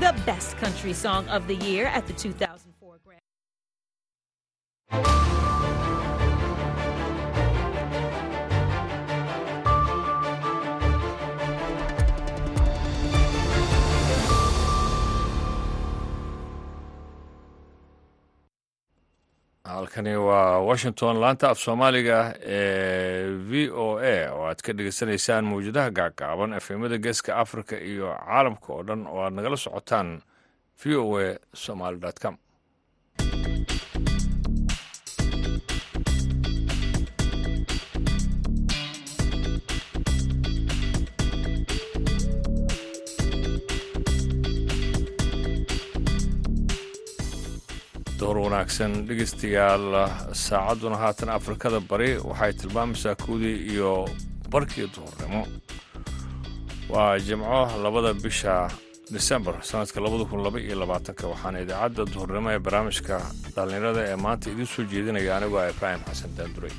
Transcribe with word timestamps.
the 0.00 0.14
best 0.26 0.58
country 0.58 0.92
song 0.92 1.26
of 1.28 1.46
the 1.46 1.54
year 1.54 1.86
at 1.86 2.06
the 2.06 2.12
2004 2.12 2.65
halkani 19.76 20.16
waa 20.16 20.58
washington 20.68 21.16
laanta 21.22 21.46
af 21.50 21.58
soomaaliga 21.64 22.18
ee 22.40 23.26
v 23.50 23.52
o 23.84 23.86
a 23.98 24.14
oo 24.32 24.44
aad 24.48 24.60
ka 24.66 24.72
dhegeysanaysaan 24.72 25.44
mawjadaha 25.50 25.90
gaagaaban 25.98 26.52
efemada 26.58 26.98
geeska 26.98 27.36
africa 27.44 27.76
iyo 27.92 28.08
caalamka 28.26 28.68
oo 28.72 28.82
dhan 28.88 29.06
oo 29.06 29.20
aad 29.24 29.32
nagala 29.36 29.56
socotaan 29.56 30.08
v 30.80 30.96
o 30.96 31.18
a 31.20 31.36
somaly 31.64 31.98
com 32.22 32.36
wanaagsan 48.46 48.92
dhegeystayaal 49.08 49.86
saacadduna 50.46 50.96
haatan 51.02 51.28
afrikada 51.38 51.80
bari 51.90 52.10
waxay 52.30 52.52
tilmaamaysaa 52.60 53.14
kowdii 53.26 53.56
iyo 53.72 53.90
barkii 54.52 54.86
duhurnimo. 54.94 55.42
Waa 56.92 57.18
jimco 57.26 57.60
labada 57.84 58.12
bisha 58.24 58.54
disembar 59.14 59.54
sanadka 59.70 60.00
waxaana 61.32 61.58
idaacadda 61.64 62.02
duhurnimo 62.14 62.48
ee 62.54 62.58
barnaamijka 62.66 63.16
dhallinyarada 63.54 64.00
ee 64.10 64.16
maanta 64.24 64.46
idiin 64.52 64.66
soo 64.74 64.84
jeedinaya 64.92 65.36
anigoo 65.36 65.60
ah 65.62 65.70
ibraahim 65.74 66.02
xasan 66.08 66.30
daanduray 66.38 66.72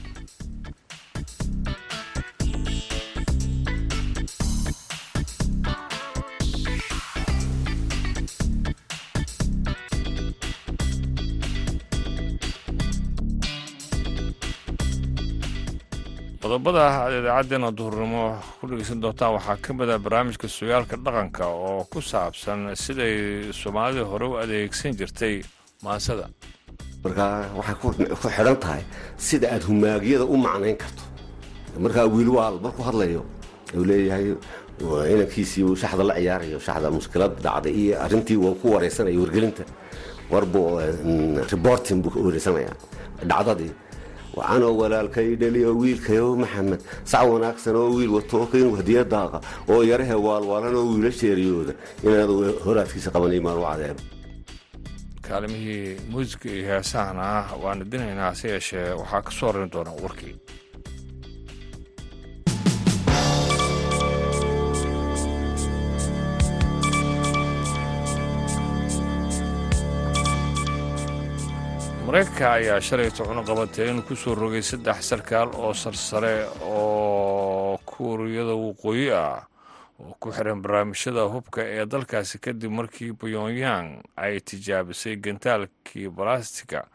qodobada 16.57 16.83
aad 16.89 17.13
idaacaddeena 17.21 17.69
duhurnimo 17.77 18.23
ku 18.59 18.65
dhegeysan 18.69 18.99
doontaan 19.03 19.33
waxaa 19.37 19.57
ka 19.65 19.73
mid 19.73 19.89
ah 19.93 19.99
barnaamijka 20.05 20.47
sugaalka 20.57 20.95
dhaqanka 21.05 21.45
oo 21.45 21.85
ku 21.91 21.99
saabsan 22.01 22.59
siday 22.83 23.51
soomaalida 23.61 24.03
hore 24.11 24.25
u 24.31 24.33
adeegsan 24.43 24.91
jirtay 24.99 25.35
maansada 25.85 26.25
markaa 27.03 27.33
waxay 27.59 27.75
ku 27.81 27.87
xidhan 28.35 28.57
tahay 28.63 28.83
sida 29.27 29.47
aad 29.53 29.63
humaagyada 29.69 30.25
u 30.33 30.35
macnayn 30.45 30.77
karto. 30.81 31.03
Markaa 31.85 32.05
wiilwaal 32.15 32.55
markuu 32.65 32.83
hadlayo 32.89 33.21
uu 33.77 33.85
leeyahay 33.89 34.25
inankiisii 35.13 35.75
shaxda 35.81 36.03
la 36.09 36.13
ciyaarayo 36.17 36.57
shaxda 36.67 36.87
mushkilad 36.97 37.33
dhacday 37.45 37.73
iyo 37.81 37.93
arrintii 38.05 38.37
uu 38.43 38.55
ku 38.61 38.65
wareysanaya 38.73 39.19
wargelinta. 39.23 39.63
Warbuu 40.31 40.81
reporting 41.53 41.99
buu 42.03 42.17
wareysanaya. 42.27 42.71
Dhacdadii 43.29 43.71
wacanoo 44.37 44.73
walaalkay 44.81 45.29
dhaliyo 45.41 45.69
wiilkayo 45.81 46.27
maxamed 46.43 46.81
sac 47.11 47.23
wanaagsan 47.33 47.75
oo 47.81 47.89
wiil 47.97 48.11
wato 48.17 48.39
inuu 48.59 48.75
hadiya 48.79 49.03
daaqa 49.13 49.37
oo 49.71 49.81
yarahe 49.91 50.15
waalwaalan 50.27 50.75
oo 50.79 50.85
wiila 50.91 51.11
sheeriyooda 51.19 51.73
inaad 52.03 52.29
horaadkiisa 52.65 53.09
qabanay 53.15 53.39
maan 53.45 53.57
u 53.61 53.65
cadeebo 53.69 54.01
kaalimihii 55.27 55.97
muusiga 56.11 56.49
iyo 56.55 56.65
heesahana 56.71 57.25
waan 57.63 57.81
idinaynaa 57.85 58.29
hase 58.31 58.47
yeeshee 58.53 58.89
waxaa 59.01 59.21
ka 59.21 59.31
soo 59.37 59.47
horeyn 59.51 59.69
doona 59.73 59.91
warkii 60.03 60.35
maraykanka 72.07 72.47
ayaa 72.57 72.81
shalayto 72.87 73.23
cunuqabatay 73.27 73.89
inuu 73.91 74.05
ku 74.07 74.15
soo 74.15 74.35
rogay 74.35 74.61
saddex 74.61 74.97
sarkaal 75.09 75.49
oo 75.55 75.73
sarsare 75.73 76.33
oo 76.61 77.77
kuuriyada 77.85 78.55
waqooyi 78.55 79.11
ah 79.11 79.43
oo 79.99 80.13
ku 80.21 80.31
xiran 80.31 80.61
barnaamijyada 80.63 81.23
hubka 81.33 81.61
ee 81.75 81.85
dalkaasi 81.85 82.39
kadib 82.39 82.71
markii 82.71 83.11
pyongyang 83.19 83.89
ay 84.15 84.39
tijaabisay 84.39 85.15
gantaalkii 85.25 86.07
balastiga 86.09 86.87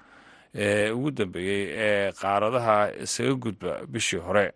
ee 0.54 0.90
ugu 0.90 1.10
dambeeyey 1.10 1.64
ee 1.86 2.12
qaaradaha 2.12 2.76
isaga 3.04 3.34
gudba 3.34 3.72
bishii 3.88 4.20
hore. 4.26 4.52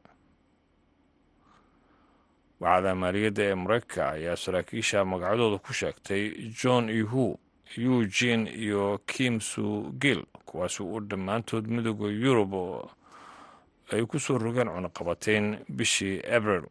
Wacda 2.60 2.94
maaliyadda 2.94 3.42
ee 3.44 3.54
maraykanka 3.54 4.08
ayaa 4.16 4.36
saraakiisha 4.36 5.04
magacyadooda 5.04 5.58
ku 5.60 5.72
sheegtay 5.72 6.22
john 6.60 6.88
ihu 6.88 7.36
eugene 7.76 8.48
iyo 8.50 9.00
kim 9.06 9.40
su 9.40 9.92
gil 10.46 10.52
kuwaasi 10.52 10.82
uu 10.82 11.00
dhammaantood 11.00 11.66
midooda 11.68 12.06
yurub 12.08 12.54
ay 13.92 14.02
ku 14.06 14.18
soo 14.18 14.38
rogeen 14.38 14.68
cunuqabateyn 14.68 15.58
bishii 15.68 16.20
abril. 16.36 16.64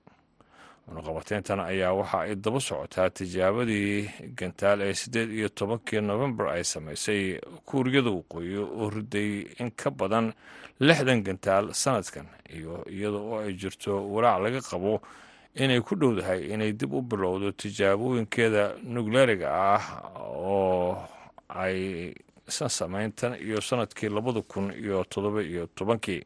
Cunuqabateyntan 0.88 1.60
ayaa 1.60 1.94
waxa 1.94 2.20
ay 2.20 2.36
daba 2.36 2.60
socotaa 2.60 3.10
tijaabadii 3.10 4.10
gantaal 4.38 4.82
ee 4.82 4.94
siddeed 4.94 5.32
iyo 5.32 5.50
tobankii 5.50 6.02
novembar 6.02 6.48
ay 6.56 6.64
samaysay 6.64 7.40
kuuriyada 7.66 8.10
waqooyi 8.12 8.58
oo 8.58 8.90
riday 8.90 9.48
in 9.60 9.72
ka 9.72 9.90
badan 9.92 10.34
lixdan 10.80 11.24
gantaal 11.24 11.74
sanadkan 11.74 12.28
iyo 12.54 12.84
iyada 12.90 13.18
oo 13.18 13.40
ay 13.40 13.54
jirto 13.54 13.98
walaac 14.14 14.42
laga 14.44 14.62
qabo 14.62 15.02
inay 15.56 15.82
ku 15.82 15.96
dhowdahay 15.96 16.54
inay 16.54 16.74
dib 16.74 16.94
u 16.94 17.02
bilowdo 17.02 17.52
tijaabooyinkeeda 17.52 18.76
nukleeriga 18.84 19.48
ah 19.50 19.86
oo 20.22 20.98
ay 21.50 22.14
san 22.48 22.70
samayn 22.70 23.12
tan 23.12 23.34
iyo 23.36 23.62
sannadkii 23.62 24.10
labada 24.10 24.42
kun 24.42 24.72
iyo 24.72 25.04
toddoba 25.04 25.42
iyo 25.44 25.68
tobankii. 25.76 26.24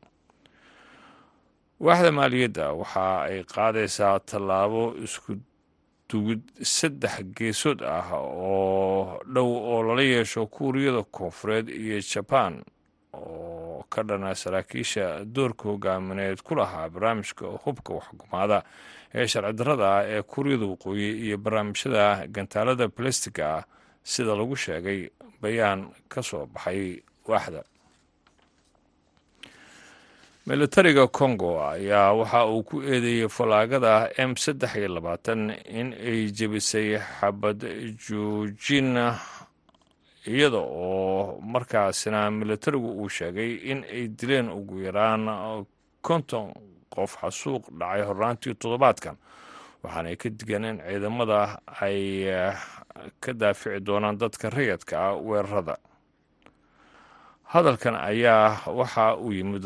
Waaxda 1.80 2.12
maaliyadda 2.12 2.72
waxa 2.74 3.22
ay 3.24 3.44
qaadaysaa 3.44 4.19
tallaabo 4.19 4.96
isku 5.03 5.35
dugid 6.09 6.41
saddex 6.62 7.24
geesood 7.38 7.79
ah 7.84 8.09
oo 8.19 9.19
dhow 9.34 9.47
oo 9.47 9.84
lala 9.88 10.02
yeesho 10.02 10.46
kuuriyada 10.47 11.03
koonfureed 11.03 11.69
iyo 11.69 12.00
jabaan 12.02 12.63
oo 13.13 13.85
ka 13.90 14.03
dhana 14.03 14.35
saraakiisha 14.35 15.24
doorka 15.25 15.69
hogaamineed 15.69 16.41
ku 16.44 16.56
lahaa 16.56 16.90
barnaamijka 16.90 17.46
hubka 17.63 17.94
waxgumaada 17.94 18.63
ee 19.13 19.28
sharci 19.28 19.53
darrada 19.58 20.03
ee 20.13 20.22
kuuriyada 20.22 20.66
waqooyi 20.66 21.09
iyo 21.25 21.38
barnaamijyada 21.38 22.28
gantaalada 22.28 22.88
balastiga 22.88 23.46
ah 23.58 23.63
sida 24.04 24.36
lagu 24.36 24.56
sheegay 24.56 25.10
bayaan 25.42 25.90
ka 26.10 26.22
soo 26.22 26.46
baxay 26.46 27.02
waaxda. 27.28 27.64
Militariga 30.48 31.08
congo 31.08 31.62
ayaa 31.62 32.14
waxa 32.14 32.46
uu 32.50 32.64
ku 32.64 32.82
eedeeyey 32.82 33.30
fallaagada 33.30 34.09
m 34.18 34.34
saddex 34.36 34.76
iyo 34.76 34.88
labaatan 34.98 35.54
in 35.80 35.94
ay 35.94 36.32
jebisay 36.34 36.98
xabad 36.98 37.59
joojin 38.02 38.98
iyada 40.26 40.58
oo 40.58 41.38
markaasina 41.42 42.32
militarigu 42.32 42.90
uu 42.98 43.09
sheegay 43.09 43.52
in 43.72 43.84
ay 43.86 44.08
dileen 44.09 44.50
ugu 44.50 44.82
yaraan 44.90 45.30
konton 46.02 46.50
qof 46.90 47.12
xasuuq 47.22 47.70
dhacay 47.80 48.02
hornaantii 48.09 48.56
toddobaadkan 48.58 49.16
waxaanay 49.84 50.16
ka 50.18 50.30
digeen 50.34 50.66
in 50.66 50.78
ciidamada 50.82 51.62
ay 51.82 52.26
ka 53.20 53.34
daafici 53.34 53.80
doonaan 53.86 54.18
dadka 54.18 54.50
rayadka 54.50 54.94
ah 55.00 55.16
weerarada. 55.18 55.78
Hadalkan 57.44 57.96
ayaa 57.96 58.70
waxa 58.70 59.16
uu 59.18 59.32
yimid 59.34 59.66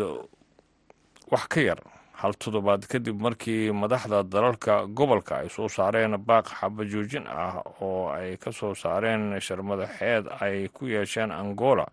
wax 1.31 1.43
ka 1.47 1.59
yar 1.61 1.79
hal 2.23 2.33
toddobaad 2.39 2.85
kadib 2.87 3.19
markii 3.21 3.71
madaxda 3.75 4.23
dalalka 4.23 4.85
gobolka 4.87 5.33
ay 5.43 5.49
soo 5.51 5.67
saareen 5.69 6.15
baaq 6.27 6.47
xabajoojin 6.59 7.25
ah 7.27 7.59
oo 7.83 8.09
ay 8.15 8.37
ka 8.37 8.51
soo 8.51 8.71
saareen 8.75 9.35
sharmadaxeed 9.43 10.25
ay 10.39 10.67
ku 10.71 10.87
yeesheen 10.87 11.31
angola 11.31 11.85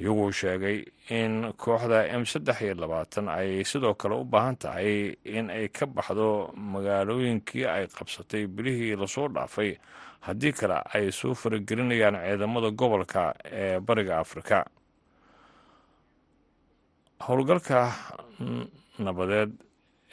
iyagoo 0.00 0.30
sheegay 0.32 0.78
in 1.10 1.52
kooxda 1.56 2.06
m 2.20 2.24
saddex 2.24 2.60
iyo 2.64 2.74
labaatan 2.80 3.28
ay 3.28 3.64
sidoo 3.64 3.94
kale 3.94 4.14
u 4.14 4.24
baahan 4.24 4.56
tahay 4.56 5.12
in 5.24 5.50
ay 5.50 5.68
ka 5.68 5.86
baxdo 5.86 6.48
magaalooyinkii 6.56 7.66
ay 7.66 7.84
qabsatay 7.92 8.46
bilihii 8.46 8.96
la 8.96 9.06
soo 9.06 9.28
dhaafay 9.28 9.76
haddii 10.26 10.52
kale 10.52 10.78
ay 10.94 11.12
soo 11.12 11.34
faragelinayaan 11.34 12.16
ciidamada 12.24 12.70
gobolka 12.70 13.34
ee 13.44 13.80
bariga 13.80 14.18
afrika. 14.18 14.64
Howlgalka 17.26 17.80
nabadeed 18.98 19.52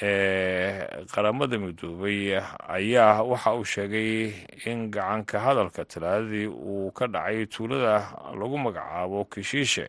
ee 0.01 1.05
qaramada 1.13 1.57
midoobay 1.57 2.35
ayaa 2.77 3.23
waxa 3.23 3.53
uu 3.55 3.63
sheegay 3.65 4.33
in 4.65 4.91
gacanka 4.91 5.39
hadalka 5.39 5.85
talaadadii 5.85 6.47
uu 6.47 6.91
ka 6.91 7.07
dhacay 7.07 7.45
tuulada 7.47 7.95
lagu 8.39 8.57
magacaabo 8.57 9.25
kishiishe 9.31 9.87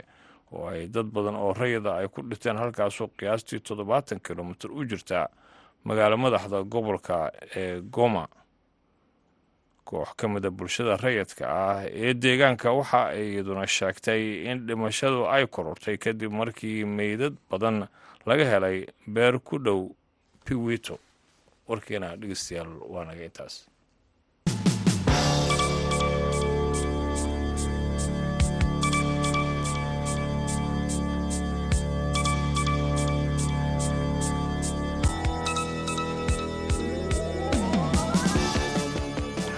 oo 0.53 0.69
ay 0.71 0.87
dad 0.87 1.07
badan 1.11 1.35
oo 1.37 1.53
rayida 1.53 1.99
ay 1.99 2.09
ku 2.09 2.23
dhinteen 2.23 2.57
halkaasoo 2.57 3.09
qiyaastii 3.19 3.61
toddobaatan 3.67 4.21
kilomitir 4.23 4.71
u 4.71 4.85
jirta 4.87 5.27
magaalo 5.85 6.17
madaxda 6.17 6.63
gobolka 6.63 7.31
ee 7.57 7.81
goma. 7.83 8.27
Koox 9.87 10.15
ka 10.19 10.27
mida 10.29 10.51
bulshada 10.51 10.97
rayidka 10.99 11.45
ah 11.47 11.83
ee 11.87 12.15
deegaanka 12.15 12.73
waxa 12.75 13.01
ay 13.15 13.35
iyaduna 13.39 13.67
sheegtay 13.67 14.23
in 14.51 14.67
dhimashadu 14.67 15.27
ay 15.31 15.47
korortay 15.47 15.99
kadib 15.99 16.33
markii 16.33 16.83
meydad 16.85 17.35
badan 17.51 17.87
laga 18.29 18.45
helay 18.53 18.79
beer 19.15 19.35
ku 19.47 19.59
dhow 19.67 19.81
piwito. 20.45 20.97
Warkeena 21.69 22.09
dhegeystayaal 22.21 22.71
waa 22.93 23.05
intaas. 23.29 23.55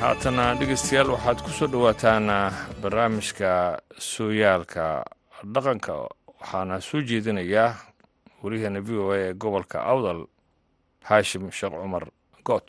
Haatana 0.01 0.45
dhegeystayaal 0.59 1.11
waxaad 1.15 1.39
ku 1.45 1.51
soo 1.59 1.69
dhowaataan 1.73 2.27
barnaamijka 2.83 3.51
sooyaalka 4.11 4.85
dhaqanka. 5.55 5.95
Waxaana 6.41 6.81
soo 6.89 7.01
jeedinayaa 7.09 7.71
wariyaheena 8.43 8.81
v 8.87 8.91
o 9.03 9.05
a 9.13 9.17
ee 9.25 9.33
gobolka 9.43 9.79
awdal 9.93 10.21
xaashim 11.09 11.45
sheekh 11.59 11.75
cumar 11.83 12.05
goot. 12.47 12.69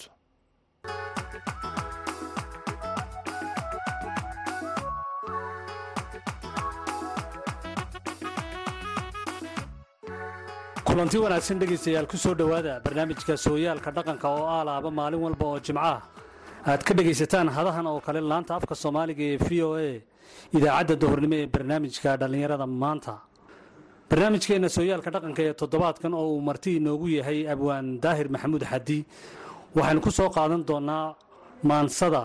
Kulanti 10.86 11.18
wanaagsan 11.21 11.60
dhegaystayaal 11.62 12.07
ku 12.10 12.18
soo 12.18 12.33
dhowaada 12.33 12.80
barnaamijka 12.86 13.33
sooyaalka 13.45 13.92
dhaqanka 13.98 14.27
oo 14.38 14.45
ah 14.56 14.63
laaba 14.69 14.89
maalin 15.00 15.21
walba 15.25 15.45
oo 15.45 15.60
jimco 15.66 15.81
ah 15.94 16.01
aad 16.66 16.81
ka 16.88 16.94
dhegaysataan 16.98 17.48
hadahan 17.57 17.86
oo 17.92 18.00
kale 18.06 18.19
laanta 18.31 18.56
afka 18.57 18.74
soomaaliga 18.83 19.24
ee 19.33 19.38
v 19.38 19.50
o 19.68 19.69
a 19.77 19.89
idaacadda 20.57 20.95
duhurnimo 21.01 21.36
ee 21.42 21.48
barnaamijka 21.56 22.18
dhallinyarada 22.21 22.66
maanta 22.83 23.13
barnaamijkeenna 24.09 24.69
sooyaalka 24.75 25.09
dhaqanka 25.15 25.41
ee 25.47 25.53
toddobaadkan 25.61 26.13
oo 26.19 26.27
uu 26.35 26.41
marti 26.50 26.69
inoogu 26.79 27.07
yahay 27.17 27.39
abwaan 27.53 27.88
daahir 28.03 28.27
maxamuud 28.33 28.63
xadi 28.71 29.00
waxaynu 29.77 30.01
ku 30.06 30.11
soo 30.17 30.29
qaadan 30.38 30.61
doonaa 30.69 31.06
maansada 31.69 32.23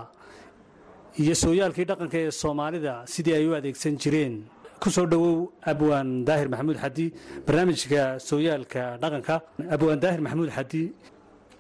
iyo 1.23 1.35
sooyaalkii 1.45 1.85
dhaqanka 1.91 2.17
ee 2.25 2.31
soomaalida 2.43 2.93
sidii 3.13 3.35
ay 3.39 3.45
u 3.49 3.53
adeegsan 3.59 3.95
jireen. 4.03 4.35
Ku 4.83 4.89
soo 4.97 5.07
dhowow 5.13 5.37
abwaan 5.73 6.09
daahir 6.29 6.49
maxamuud 6.53 6.79
xadi 6.85 7.07
barnaamijka 7.47 8.03
sooyaalka 8.29 8.83
dhaqanka. 9.03 9.35
Abwaan 9.75 10.01
daahir 10.05 10.21
maxamuud 10.25 10.51
xadi 10.57 10.83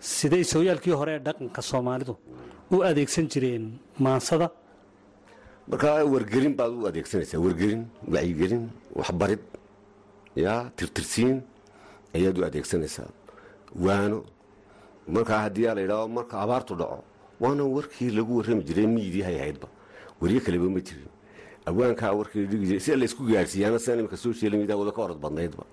siday 0.00 0.44
sooyaalkii 0.52 0.94
hore 1.00 1.12
ee 1.16 1.22
dhaqanka 1.26 1.60
soomaalidu 1.70 2.14
u 2.74 2.76
adeegsan 2.90 3.26
jireen 3.32 3.64
maansada? 4.04 4.46
Markaa 5.70 6.04
wargelin 6.14 6.54
baad 6.58 6.72
u 6.80 6.86
adeegsanaysaa. 6.90 7.40
Wargelin 7.46 7.82
wacyigelin 8.14 8.64
waxbarid 8.98 9.40
yaa 10.36 10.70
tirtirsiin 10.76 11.42
ayaad 12.14 12.38
u 12.38 12.44
adeegsanaysaa. 12.44 13.08
Waano 13.84 14.24
markaa 15.08 15.38
haddii 15.46 15.62
la 15.74 15.80
yidhaao 15.80 16.08
marka 16.08 16.40
abaartu 16.40 16.74
dhaco 16.74 17.04
waana 17.40 17.64
warkii 17.64 18.10
lagu 18.10 18.36
warrami 18.38 18.62
jiray 18.64 18.86
miidii 18.86 19.22
hay 19.22 19.36
ahaydba. 19.40 19.68
Waryo 20.20 20.40
kaleba 20.40 20.68
ma 20.70 20.80
jirin. 20.80 21.08
Abwaankaa 21.66 22.12
warkii 22.12 22.80
sida 22.80 22.96
laysku 22.96 23.22
gaadhsiiyaana 23.24 23.78
sida 23.78 23.96
nimka 23.96 24.16
social 24.16 24.52
media 24.52 24.76
wada 24.76 24.92
ka 24.92 25.02
orod 25.02 25.18
badnaydba. 25.18 25.64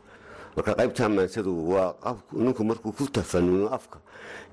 Marka 0.56 0.74
qaybtaa 0.76 1.10
maansadu 1.10 1.52
waa 1.72 2.16
ninku 2.34 2.64
markuu 2.64 2.92
ku 2.92 3.04
tafanuno 3.08 3.68
afka 3.74 4.00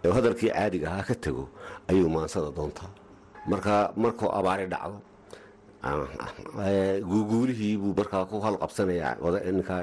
hadalkii 0.02 0.50
caadiga 0.50 0.86
ahaa 0.92 1.02
ka 1.02 1.14
tago 1.14 1.48
ayuu 1.88 2.08
maansada 2.08 2.50
doontaa. 2.50 2.90
Marka 3.46 3.92
markuu 3.96 4.30
abaari 4.38 4.66
dhacdo 4.66 5.00
guuguulihii 7.10 7.76
buu 7.78 7.94
markaa 7.96 8.24
ku 8.26 8.40
halqabsanayaa 8.40 9.16
ninka 9.52 9.76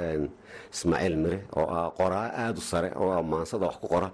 ismaaciil 0.73 1.15
mire 1.17 1.39
oo 1.55 1.65
ah 1.77 1.89
qoraa 1.97 2.27
aada 2.35 2.59
u 2.59 2.61
sare 2.61 2.89
oo 2.95 3.11
ah 3.11 3.21
wax 3.21 3.75
ku 3.81 3.87
qora 3.87 4.11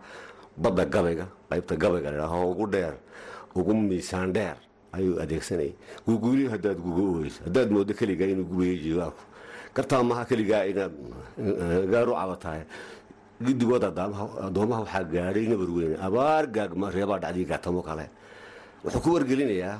badda 0.58 0.86
gabayga 0.86 1.26
qaybta 1.50 1.76
gabayga 1.76 2.12
ladhaaho 2.12 2.52
ugu 2.52 2.66
dheer 2.74 2.94
ugu 3.56 3.74
miisaan 3.74 4.34
dheer 4.34 4.56
ayuu 4.94 5.20
adeegsanayay. 5.24 5.74
Guuguulihii 6.06 6.50
haddaad 6.54 6.78
guga 6.78 7.04
oyso 7.24 7.40
haddaad 7.48 7.70
moodo 7.72 7.94
keligaa 7.94 8.28
inuu 8.34 8.46
gubayo 8.46 8.76
jigaarku 8.84 9.24
gartaa 9.76 10.04
maha 10.04 10.24
keligaa 10.30 10.64
gaaru 11.92 12.12
cabatahay 12.20 12.62
gidigooda 13.42 13.88
addoomaha 14.48 14.82
waxaa 14.86 15.04
gaadhay 15.14 15.46
nabar 15.50 15.70
weyne 15.78 15.96
abaar 16.08 16.44
gaagma 16.56 16.92
reebaa 16.92 17.20
dhacdii 17.24 17.46
gaatamo 17.52 17.82
kale. 17.82 18.06
Wuxuu 18.84 19.02
ku 19.02 19.10
wargelinayaa 19.16 19.80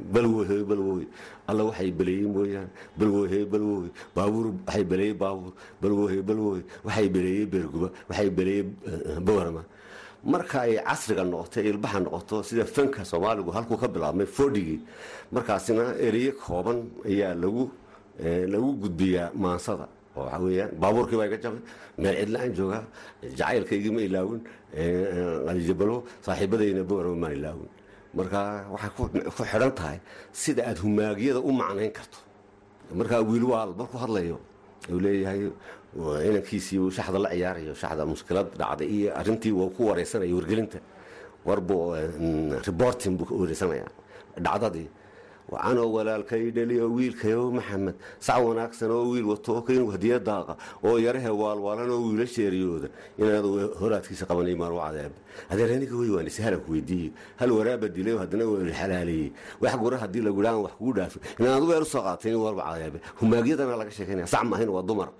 balwo 0.00 0.44
balwohe 0.44 0.64
balwoy 0.70 1.04
alla 1.48 1.62
waxay 1.68 1.90
beleeyey 1.98 2.26
mooyaane 2.34 2.70
balwohe 2.98 3.38
balwoy 3.52 3.88
baabuur 4.16 4.46
waxay 4.66 4.84
beleeyey 4.90 5.14
baabuur 5.22 5.52
balwohe 5.82 6.18
balwoy 6.28 6.60
waxay 6.84 7.08
beleeyey 7.14 7.46
beerguba. 7.52 7.88
Waxay 8.08 8.30
beleeyey 8.30 8.64
boorama. 9.26 9.62
Marka 10.24 10.58
ay 10.66 10.76
casriga 10.88 11.24
noqoto 11.24 11.60
ilbaxa 11.70 12.00
noqoto 12.00 12.42
sida 12.42 12.64
fanka 12.64 13.04
soomaaligu 13.04 13.50
halkuu 13.56 13.76
ka 13.76 13.88
bilaabmay 13.88 14.26
fodhigii 14.36 14.80
markaasina 15.32 15.84
ereye 16.06 16.32
kooban 16.32 16.78
ayaa 17.10 17.34
lagu 17.42 17.64
lagu 18.52 18.70
gudbiyaa 18.82 19.30
maansada. 19.34 19.86
Oo 20.16 20.22
waxaa 20.24 20.40
weyaan 20.44 20.70
baabuurkii 20.82 21.16
baa 21.20 21.26
iga 21.30 21.38
jabay 21.44 21.60
meel 21.98 22.16
cidla-aan 22.20 22.52
joogaa 22.58 22.82
jacaylkaygima 23.38 24.00
ilaawin 24.08 24.40
alijabalo 25.50 25.96
saaxiibadayna 26.26 26.82
boorama 26.90 27.16
maan 27.22 27.32
ilaawin 27.38 27.68
marka 28.18 28.40
waxay 28.74 28.90
ku 28.96 29.42
xidhan 29.50 29.72
tahay 29.78 29.98
sida 30.32 30.62
aad 30.70 30.78
humaagyada 30.84 31.40
u 31.48 31.50
macnayn 31.60 31.92
karto. 31.98 32.18
Markaa 32.98 33.20
wiil 33.30 33.44
waal 33.52 33.70
markuu 33.78 33.98
hadlayo 34.04 34.36
uu 34.92 35.00
leeyahay 35.04 35.40
inankiisii 36.28 36.90
shaxda 36.96 37.18
la 37.24 37.28
ciyaarayo 37.34 37.74
shaxda 37.82 38.02
mushkilad 38.12 38.48
dhacday 38.60 38.88
iyo 38.96 39.08
arintii 39.20 39.52
uu 39.52 39.70
ku 39.76 39.80
wareysanaya 39.88 40.34
wargelinta. 40.38 40.78
Warbuu 41.46 41.94
reporting 42.66 43.14
buu 43.18 43.26
ka 43.28 43.34
wareysanaya 43.34 43.86
dhacdadii 44.46 44.88
wacanoo 45.52 45.88
walaalkay 45.96 46.50
dhaliyo 46.56 46.84
wiilkayo 46.96 47.50
maxamed 47.56 47.94
sac 48.26 48.38
wanaagsan 48.48 48.90
oo 48.96 49.04
wiil 49.12 49.26
wato 49.32 49.60
kaynu 49.66 49.86
hadiya 49.94 50.18
daaqa 50.28 50.54
oo 50.86 50.96
yarahe 51.06 51.28
waalwaalan 51.42 51.90
oo 51.94 52.00
wiila 52.08 52.26
sheeriyooda. 52.34 52.88
Inaad 53.18 53.44
horaadkiisa 53.80 54.24
qabanay 54.30 54.56
maal 54.62 54.74
cadeebe 54.84 55.16
adeeraniga 55.52 55.94
wey 56.00 56.10
waan 56.16 56.26
ishalanku 56.32 56.68
weydiiyey. 56.72 57.10
Hal 57.40 57.50
waraaba 57.58 57.86
dilay 57.96 58.16
haddana 58.22 58.44
xalaaleeyey 58.80 59.28
wax 59.62 59.74
gura 59.82 59.96
haddii 60.02 60.22
lagu 60.26 60.40
dhaaan 60.44 60.60
wax 60.64 60.72
kugu 60.78 60.92
dhaafay 60.98 61.20
inaad 61.40 61.62
weer 61.68 61.82
u 61.82 61.88
soo 61.92 62.02
qaatay 62.06 62.30
in 62.32 62.40
warba 62.46 62.62
cadeebe 62.70 62.98
humaagyadana 63.20 63.76
laga 63.80 63.90
sheekeynaya 63.96 64.26
sac 64.26 64.42
maahayn 64.50 64.68
waa 64.76 64.82
dumar. 64.82 65.10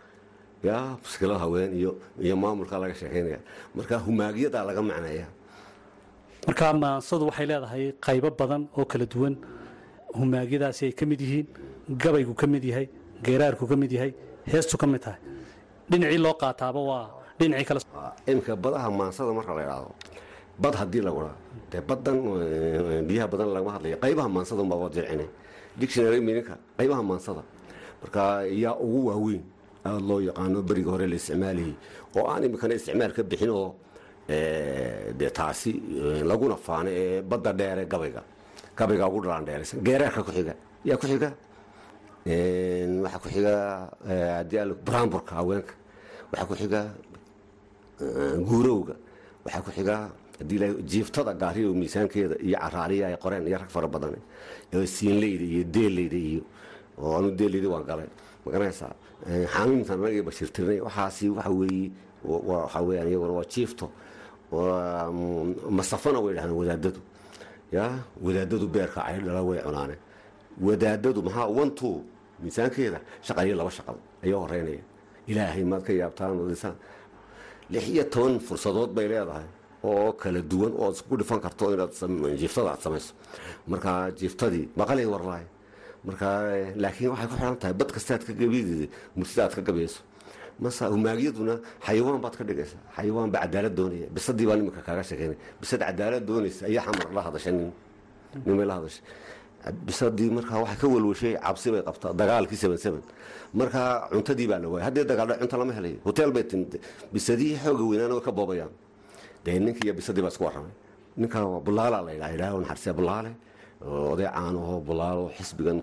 Yaa 0.65 0.97
muskilo 1.05 1.37
haween 1.39 1.71
iyo 1.77 1.91
iyo 2.25 2.35
maamulka 2.37 2.79
laga 2.81 2.95
sheekeynaya. 3.01 3.39
Marka 3.77 3.99
humaagyadaa 4.07 4.65
laga 4.69 4.83
macnaya 4.83 5.27
markaa 6.47 6.73
maansadu 6.73 7.25
waxay 7.29 7.47
leedahay 7.51 7.85
qaybo 8.07 8.29
badan 8.41 8.63
oo 8.79 8.85
kala 8.85 9.07
duwan 9.13 9.35
humaagyadaasi 10.19 10.83
ay 10.89 10.93
ka 10.93 11.05
mid 11.07 11.21
yihiin 11.21 11.47
gabaygu 12.03 12.35
ka 12.41 12.47
mid 12.47 12.65
yahay 12.65 12.87
geeraarku 13.25 13.67
ka 13.71 13.77
mid 13.77 13.93
yahay 13.93 14.13
heestu 14.53 14.77
ka 14.79 14.87
mid 14.87 15.01
tahay. 15.05 15.19
Dhinacii 15.91 16.19
loo 16.25 16.35
qaataaba 16.43 16.81
waa 16.91 17.05
dhinacii 17.39 17.65
kale. 17.69 17.81
Imika 18.27 18.57
badaha 18.57 18.89
maansada 18.91 19.33
marka 19.39 19.53
la 19.57 19.63
idhaahdo 19.67 19.91
bad 20.63 20.75
haddii 20.81 21.03
lagu 21.07 21.21
dhaa 21.27 21.37
dee 21.71 21.81
badan 21.89 22.17
biyaha 23.09 23.27
badan 23.33 23.49
lagama 23.55 23.73
hadlayo. 23.77 23.97
Qaybaha 24.05 24.29
maansada 24.37 24.61
unbaa 24.63 24.79
waa 24.83 24.89
dircina 24.95 25.27
dictionary 25.81 26.21
mininka 26.21 26.55
qaybaha 26.79 27.03
maansada. 27.11 27.43
Marka 28.03 28.23
yaa 28.63 28.77
ugu 28.87 29.01
waaweyn 29.09 29.43
aada 29.85 30.01
loo 30.09 30.21
yaqaano 30.29 30.63
beriga 30.69 30.91
hore 30.95 31.07
la 31.13 31.17
isticmaalayay 31.21 31.75
oo 32.17 32.25
aan 32.33 32.45
imikana 32.45 32.75
isticmaal 32.79 33.13
ka 33.17 33.23
bixin 33.31 33.51
oo 33.51 33.75
dee 35.19 35.31
taasi 35.39 35.73
laguna 36.31 36.57
faano 36.67 36.89
ee 37.01 37.21
badda 37.31 37.53
dheere 37.53 37.85
gabayga 37.93 38.23
gabayga 38.79 39.05
ugu 39.09 39.21
dhalaan 39.25 39.45
dheeraysan 39.49 39.79
geereerka 39.87 40.21
ku 40.27 40.31
xiga. 40.37 40.55
Yaa 40.89 40.97
ku 41.01 41.07
xiga? 41.07 41.31
Waxaa 43.05 43.19
ku 43.23 43.29
xiga 43.35 43.55
haddii 44.39 44.59
al 44.65 44.73
buraanburka 44.85 45.33
haweenka. 45.39 45.75
Waxaa 46.33 46.47
ku 46.51 46.55
xiga 46.61 46.81
guurowga 48.49 48.95
waxaa 49.45 49.63
ku 49.67 49.71
xiga 49.77 49.95
haddii 50.39 50.59
la 50.63 50.67
jiiftada 50.91 51.33
gaariyo 51.43 51.71
miisaankeeda 51.81 52.37
iyo 52.47 52.57
caraaliya 52.63 53.07
ay 53.11 53.17
qoreen 53.23 53.47
iyo 53.49 53.59
rag 53.63 53.71
fara 53.77 53.89
badan 53.95 54.17
oo 54.75 54.87
siinleyda 54.97 55.45
iyo 55.53 55.63
deelleyda 55.75 56.17
iyo 56.29 56.43
oo 56.99 57.13
anu 57.19 57.29
deelleyda 57.39 57.69
waan 57.75 57.85
galay. 57.91 58.09
Ma 58.45 58.49
garanaysaa? 58.53 58.93
Xaamiimtan 59.55 59.97
anaga 60.03 60.23
bashirtirnay. 60.29 60.79
Waxaasi 60.87 61.25
waxa 61.37 61.51
weeye 61.61 61.91
waxa 62.25 62.81
weeyaan 62.87 63.09
iyaguna 63.09 63.33
waa 63.39 63.47
jiifto 63.55 63.87
masafana 65.79 66.19
way 66.25 66.35
dhahdeen 66.35 66.57
wadaadadu 66.61 67.01
ya 67.77 67.85
wadaadadu 68.25 68.67
beerka 68.75 69.01
ay 69.09 69.19
dhala 69.27 69.43
way 69.49 69.59
cunaane. 69.67 69.97
Wadaadadu 70.67 71.21
maxaa 71.27 71.71
two 71.79 71.95
miisaankeeda? 72.43 72.99
Shaqaliyo 73.27 73.55
laba 73.61 73.71
shaqal 73.79 73.97
ayaa 74.25 74.41
horeynaya 74.45 74.83
ilaahay 75.31 75.65
maad 75.71 75.83
ka 75.87 75.93
yaabtaan 75.93 76.33
lix 77.73 77.85
iyo 77.89 78.05
toban 78.13 78.39
fursadood 78.47 78.91
bay 78.97 79.07
leedahay 79.09 79.47
oo 79.85 80.13
kala 80.13 80.41
duwan 80.51 80.73
oo 80.81 80.91
isku 80.93 81.17
dhifan 81.21 81.41
karto 81.45 81.65
inaad 81.75 81.93
jiiftada 82.41 82.71
aad 82.73 82.81
samayso. 82.85 83.13
Marka 83.71 84.11
jiiftadii 84.19 84.69
maqalay 84.77 85.07
warlaay. 85.13 85.45
Marka 86.07 86.29
laakiin 86.83 87.11
waxay 87.13 87.27
ku 87.31 87.35
xiran 87.37 87.57
tahay 87.63 87.75
bad 87.81 87.91
kastaad 87.97 88.23
ka 88.27 88.33
gabideeda 88.41 88.87
murtida 89.17 89.41
aad 89.45 89.55
ka 89.57 89.63
gabayso 89.69 90.01
humaagyaduna 90.61 91.55
xayawaan 91.87 92.21
baad 92.25 92.35
ka 92.39 92.45
dhigaysa. 92.45 92.77
Xayawaan 92.97 93.31
baa 93.33 93.43
cadaalad 93.45 93.75
doonaya. 93.79 94.07
Bisadii 94.15 94.47
baa 94.47 94.57
nimanka 94.57 94.81
kaaga 94.87 95.03
sheekeynay 95.03 95.37
bisad 95.61 95.81
cadaalad 95.81 96.25
doonaysa 96.27 96.67
ayaa 96.67 96.83
xamar 96.87 97.09
la 97.15 97.21
hadashay 97.27 97.53
nin. 97.53 97.73
Nimay 98.47 98.67
la 98.67 98.75
hadashay. 98.79 99.03
Bisadii 99.87 100.31
markaa 100.31 100.59
waxay 100.63 100.77
ka 100.81 100.87
walwashay 100.95 101.35
cabsi 101.45 101.69
bay 101.73 101.83
qabtaa 101.89 102.13
dagaalkii 102.21 102.57
seven 102.57 103.03
markaa 103.55 104.09
cuntadii 104.13 104.47
baa 104.51 104.59
la 104.63 104.69
waayay. 104.69 104.85
Haddii 104.87 105.05
dagaaldha 105.11 105.35
cunto 105.41 105.57
lama 105.59 105.73
helayo. 105.73 105.99
Hotel 106.05 106.31
bay 106.33 106.45
timid. 106.45 106.73
Bisadihii 107.13 107.59
xooga 107.65 107.85
weynaana 107.91 108.15
way 108.15 108.25
ka 108.27 108.33
boobayaan. 108.33 108.73
Dee 109.45 109.59
ninka 109.59 109.81
iyo 109.85 109.95
bisadii 109.99 110.23
baa 110.23 110.33
isku 110.35 110.45
warramay. 110.45 110.73
Ninka 111.17 111.39
bulaala 111.67 111.99
la 112.03 112.13
yidhaha 112.33 112.59
naxarsiya 112.63 112.93
bulaale. 112.99 113.33
Oday 113.85 114.29
caanaho 114.33 114.81
bulaalo 114.81 115.25
xisbigan 115.37 115.79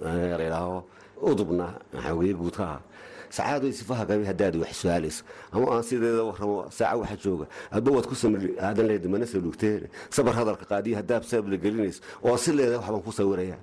la 0.00 0.42
yidhaaho 0.44 0.84
udubna 1.22 1.66
xaweye 2.04 2.34
guud 2.34 2.52
ka 2.56 2.80
sacaado 3.30 3.72
sifaha 3.72 4.04
gabi 4.06 4.24
haddaad 4.30 4.56
wax 4.56 4.72
su'aalayso 4.82 5.22
ama 5.52 5.66
aan 5.76 5.82
sideeda 5.82 6.22
warramo 6.24 6.70
saaca 6.70 6.96
waxa 7.02 7.16
jooga 7.24 7.46
adba 7.70 7.90
waad 7.96 8.06
ku 8.06 8.14
samri 8.14 8.54
aadan 8.60 8.86
leeda 8.90 9.08
mana 9.08 9.26
saluugteen 9.26 9.88
sabar 10.10 10.34
hadalka 10.34 10.64
qaadiya 10.64 10.96
haddaad 11.00 11.22
saabla 11.24 11.56
gelinayso 11.56 12.00
oo 12.24 12.36
si 12.36 12.52
leeda 12.52 12.78
waxbaan 12.78 13.02
ku 13.02 13.12
sawirayaa 13.12 13.58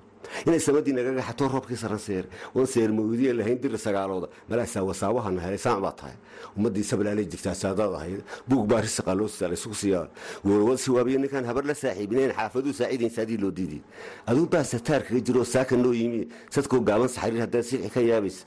inay 0.46 0.58
samadii 0.60 0.92
nagaga 0.96 1.22
xatoo 1.28 1.48
roobkii 1.52 1.76
saran 1.76 1.98
seer 2.00 2.24
wan 2.54 2.66
seer 2.66 2.88
mawdiye 2.92 3.32
lahayn 3.38 3.60
diri 3.60 3.78
sagaalooda 3.78 4.28
malaasaa 4.48 4.82
wasaawahana 4.82 5.40
helay 5.44 5.58
saac 5.60 5.78
baa 5.84 5.92
tahay 5.92 6.16
ummadii 6.56 6.82
sablaalay 6.90 7.26
jirtaa 7.28 7.54
saadaad 7.54 7.92
ahayd 7.98 8.20
buug 8.48 8.64
baa 8.70 8.80
risiqa 8.80 9.12
loo 9.14 9.28
saalay 9.28 9.54
isugu 9.60 9.74
siiyaa 9.82 10.08
goolwad 10.44 10.78
siwaabiya 10.84 11.18
ninkaan 11.20 11.44
habar 11.44 11.64
la 11.68 11.74
saaxiibinayn 11.76 12.32
xaafaduu 12.38 12.72
saaciidayn 12.72 13.12
saadii 13.16 13.36
loo 13.36 13.50
diiday 13.58 13.80
aduu 14.26 14.46
baa 14.48 14.64
sataar 14.64 15.02
kaga 15.06 15.20
jiro 15.20 15.44
saaka 15.44 15.76
noo 15.76 15.92
yimi 15.92 16.26
sadkoo 16.50 16.80
gaaban 16.80 17.08
saxariir 17.08 17.40
haddaad 17.44 17.62
silxi 17.70 17.90
ka 17.94 18.00
yaabaysa 18.00 18.42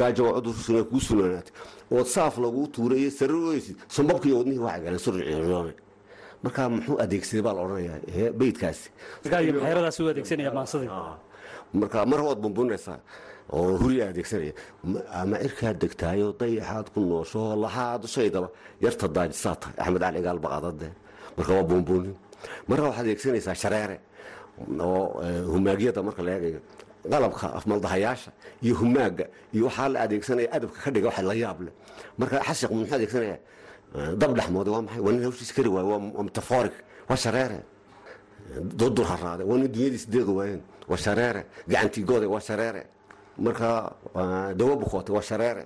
gaajo 0.00 0.22
waa 0.26 0.40
cudur 0.40 0.84
kuu 0.90 1.00
sunaanaatay 1.00 1.52
ood 1.90 2.06
saaf 2.14 2.38
laguu 2.38 2.66
tuuray 2.74 2.98
iyo 3.02 3.10
sarir 3.10 3.36
oysid 3.52 3.76
sumbabkiiyo 3.88 4.36
wadnihii 4.38 4.62
waxay 4.66 4.82
galeen 4.84 4.98
surciyoome 5.06 5.74
markaa 6.42 6.68
muxuu 6.74 6.96
adeegsaday 7.04 7.42
baa 7.46 7.54
la 7.56 7.60
odhanayaa 7.66 8.32
beydkaasi. 8.40 8.90
Xeeradaas 9.24 10.00
u 10.00 10.08
adeegsanaya 10.12 10.50
maansadii. 10.58 10.90
Marka 11.80 12.06
mar 12.06 12.20
waad 12.26 12.38
bumbunaysaa 12.44 12.98
oo 13.52 13.76
huriyaa 13.82 14.08
adeegsanaya. 14.12 14.52
Ama 15.20 15.36
cirkaad 15.44 15.76
degtaayo 15.82 16.26
dayaxaad 16.40 16.86
ku 16.94 17.00
noosho 17.00 17.40
laxaad 17.64 18.02
shaydaba 18.14 18.48
yarta 18.84 19.06
daajisaa 19.16 19.54
tahay. 19.60 19.74
Axmed 19.82 20.00
cali 20.02 20.20
gaal 20.26 20.38
baqadade 20.44 20.88
marka 21.36 21.52
waa 21.56 21.62
bumbunin 21.70 22.14
marna 22.68 22.84
waxaad 22.88 23.04
adeegsanaysaa 23.06 23.54
shareere 23.62 23.96
oo 24.80 25.04
humaagyada 25.52 26.00
marka 26.02 26.22
la 26.26 26.30
eegayo 26.36 26.60
qalabka 27.12 27.46
afmaldahayaasha 27.58 28.30
iyo 28.62 28.74
humaaga 28.80 29.24
iyo 29.54 29.64
waxaa 29.68 29.88
la 29.88 30.00
adeegsanaya 30.04 30.48
adabka 30.52 30.78
ka 30.84 30.90
dhiga 30.90 31.06
waxa 31.08 31.22
la 31.22 31.34
yaab 31.34 31.58
marka 32.18 32.36
xasiq 32.48 32.70
muxuu 32.70 32.94
adeegsanaya? 32.94 33.38
Dab 34.20 34.30
dhexmooda 34.36 34.70
waa 34.70 34.82
maxay? 34.82 35.00
Waa 35.00 35.12
nin 35.12 35.22
hawshiis 35.24 35.52
kari 35.52 35.68
waayo 35.68 35.88
waa 35.88 36.22
metaforik 36.22 36.72
waa 37.08 37.16
shareere. 37.16 37.60
Dudur 38.78 39.04
haraade 39.06 39.42
waa 39.44 39.58
nin 39.58 39.68
dunyadiis 39.72 40.06
deeqi 40.12 40.30
waayeen 40.38 40.62
waa 40.88 40.96
shareere. 40.96 41.42
Gacantii 41.68 42.04
gooday 42.04 42.28
waa 42.28 42.40
shareere. 42.40 42.82
Marka 43.38 43.92
dawa 44.54 44.74
waa 45.16 45.22
shareere. 45.22 45.64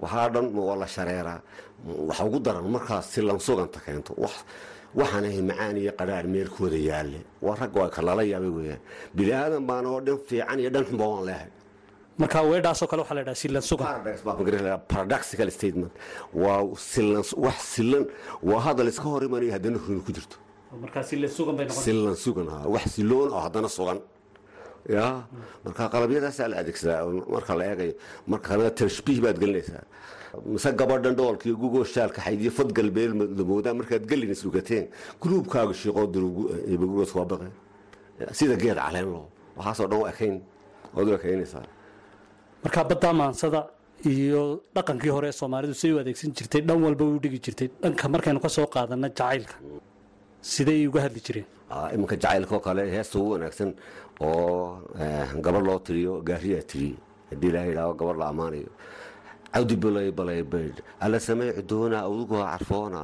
Waxaa 0.00 0.28
dhan 0.34 0.46
waa 0.56 0.76
la 0.76 0.86
shareeraa. 0.86 1.40
Waxa 2.08 2.24
ugu 2.24 2.40
daran 2.40 2.64
markaas 2.70 3.04
si 3.12 3.20
lansuganta 3.22 3.78
keento 4.94 5.00
waxaanahay 5.00 5.42
macaan 5.50 5.76
iyo 5.82 5.92
qadhaar 6.00 6.26
meelkooda 6.34 6.78
yaalle. 6.90 7.20
Waa 7.42 7.54
rag 7.60 7.72
waa 7.76 7.88
kalala 7.96 8.22
yaabay 8.32 8.50
weyaan 8.58 8.80
bini 9.16 9.32
aadan 9.32 9.62
baana 9.70 9.88
oo 9.94 10.00
dhan 10.06 10.18
fiican 10.28 10.58
iyo 10.62 10.70
dhan 10.74 10.84
xunba 10.88 11.04
waan 11.12 11.24
leehay 11.28 11.48
marka 12.18 12.38
weedhaasoo 12.50 12.86
kale 12.90 13.00
waxaa 13.02 13.16
la 13.18 13.24
dhaha 13.24 14.78
paradoxical 14.92 15.50
statement. 15.50 15.92
Waa 16.42 16.60
silan 16.92 17.22
wax 17.44 17.58
silan 17.74 18.04
waa 18.42 18.60
hadal 18.66 18.88
iska 18.92 19.08
hor 19.12 19.22
imanayo 19.24 19.52
haddana 19.56 19.78
runi 19.86 20.00
ku 20.06 20.12
jirto. 20.16 20.36
Markaa 20.82 21.02
silan 21.10 21.30
sugan 21.36 21.54
bay 21.58 21.64
noqon. 21.66 21.82
Silan 21.84 22.16
sugan 22.24 22.46
ha 22.52 22.58
wax 22.74 22.84
siloon 22.94 23.28
oo 23.34 23.40
haddana 23.46 23.68
sugan. 23.78 23.98
Ya 24.96 25.06
marka 25.64 25.82
qalabyadaasaa 25.94 26.48
la 26.52 26.56
adeegsadaa 26.62 27.02
marka 27.34 27.52
la 27.58 27.64
eegayo 27.70 27.94
markana 28.32 28.70
tashbiih 28.80 29.18
baad 29.24 29.36
gelinaysaa 29.42 29.84
mise 30.54 30.70
gabadhan 30.80 31.14
dhoolkiiyo 31.20 31.56
gugoo 31.62 31.84
shaalka 31.94 32.20
xaydiyo 32.26 32.50
fad 32.58 32.70
galbeel 32.78 33.12
lamoodaa 33.38 33.74
markaad 33.80 34.04
gelin 34.10 34.30
islugateen 34.36 34.84
guluubkaaga 35.22 35.74
shiiqoo 35.80 36.06
durugoos 36.14 37.12
waa 37.18 37.26
baqe. 37.32 37.48
Sida 38.38 38.56
geed 38.62 38.78
caleen 38.84 39.06
loo 39.14 39.24
waxaasoo 39.58 39.88
dhan 39.92 40.02
ekayn 40.12 40.36
waad 40.94 41.06
u 41.08 41.12
ekaynaysaa 41.18 41.64
markaa 42.64 42.84
baddaa 42.90 43.12
maansada 43.22 43.60
iyo 44.12 44.42
dhaqankii 44.76 45.12
hore 45.16 45.28
ee 45.32 45.36
soomaalidu 45.40 45.74
say 45.82 45.90
u 45.94 45.98
adeegsan 46.02 46.30
jirtay 46.38 46.62
dhan 46.68 46.78
walba 46.86 47.04
u 47.04 47.18
dhigi 47.24 47.38
jirtay. 47.46 47.68
Dhanka 47.82 48.08
markaynu 48.14 48.40
ka 48.44 48.48
soo 48.56 48.66
qaadanna 48.74 49.08
jacaylka. 49.18 49.54
Siday 50.52 50.80
uga 50.90 51.00
hadli 51.06 51.20
jireen? 51.26 51.46
Iminka 51.94 52.16
jacaylkaoo 52.22 52.60
kale 52.66 52.82
heesta 52.96 53.14
ugu 53.20 53.30
wanaagsan 53.34 53.70
oo 54.20 54.78
gabadh 55.44 55.64
loo 55.68 55.78
tiriyo 55.86 56.12
gaariyaa 56.28 56.64
tiriye 56.70 56.96
haddii 57.30 57.48
ilaaha 57.52 57.68
yidhaaho 57.70 57.92
gabadh 58.00 58.18
la 58.22 58.26
ammaanayo 58.32 58.70
cawdi 59.54 59.76
balay 59.82 60.08
balay 60.18 60.42
baydh 60.52 60.78
alla 61.04 61.18
samey 61.26 61.50
cudoona 61.56 61.98
awdugoo 62.06 62.42
carfoona. 62.50 63.02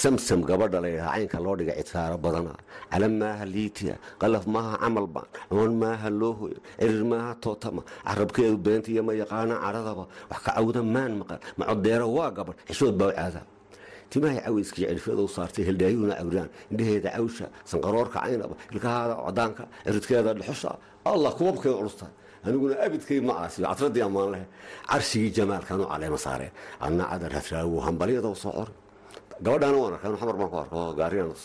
Samsam 0.00 0.40
gabadha 0.48 0.78
layidhaha 0.84 1.10
caynka 1.14 1.38
loo 1.44 1.54
dhiga 1.58 1.74
cidsaaro 1.78 2.16
badana. 2.24 2.54
Calam 2.92 3.12
maaha 3.20 3.44
liitiya 3.54 3.94
qalaf 4.20 4.44
maaha 4.54 4.74
camalba 4.82 5.22
coon 5.50 5.72
maaha 5.82 6.08
loo 6.20 6.32
hoyo 6.40 6.58
cirir 6.80 7.04
maaha 7.12 7.32
tootama. 7.42 7.82
Carabkeedu 8.06 8.56
beenta 8.64 8.88
iyo 8.92 9.02
ma 9.02 9.12
yaqaana 9.22 9.54
caradaba. 9.64 10.04
Wax 10.30 10.40
ka 10.46 10.50
cawda 10.56 10.82
maan 10.94 11.12
maqan 11.20 11.38
macodeero 11.58 12.06
waa 12.16 12.30
gabadh 12.36 12.56
xishood 12.68 12.94
baa 13.00 13.12
caada 13.18 13.42
timahay 14.10 14.40
caweyskii 14.46 14.86
cirfyada 14.90 15.22
u 15.24 15.28
saartay 15.36 15.64
heldhaayuuna 15.68 16.14
cawraan 16.20 16.48
indhaheeda 16.72 17.10
cawsha 17.16 17.46
sanqaroorka 17.70 18.18
caynaba 18.24 18.54
ilkahaada 18.72 19.14
cadaanka 19.26 19.64
ciridkeeda 19.84 20.30
dhuxusha. 20.38 20.70
Allah 21.04 21.30
kubabkeeda 21.38 21.76
culusta 21.80 22.06
aniguna 22.46 22.74
abidkay 22.86 23.18
ma 23.28 23.32
aasiyo 23.42 23.64
cadradii 23.70 24.04
ammaan 24.08 24.34
carshigii 24.90 25.32
jamaalkanu 25.38 25.84
caleema 25.92 26.18
saare 26.26 26.46
anna 26.86 27.04
cadar 27.12 27.32
hadraawo 27.38 27.78
hambalyada 27.86 28.30
soo 28.44 28.52
cor 28.58 28.68
gabadhaana 29.44 29.76
waan 29.82 29.92
arkay 29.96 30.10
xamar 30.20 30.36
baan 30.40 30.50
ku 30.52 30.56
arko 30.64 30.78
gaariyanas 31.00 31.42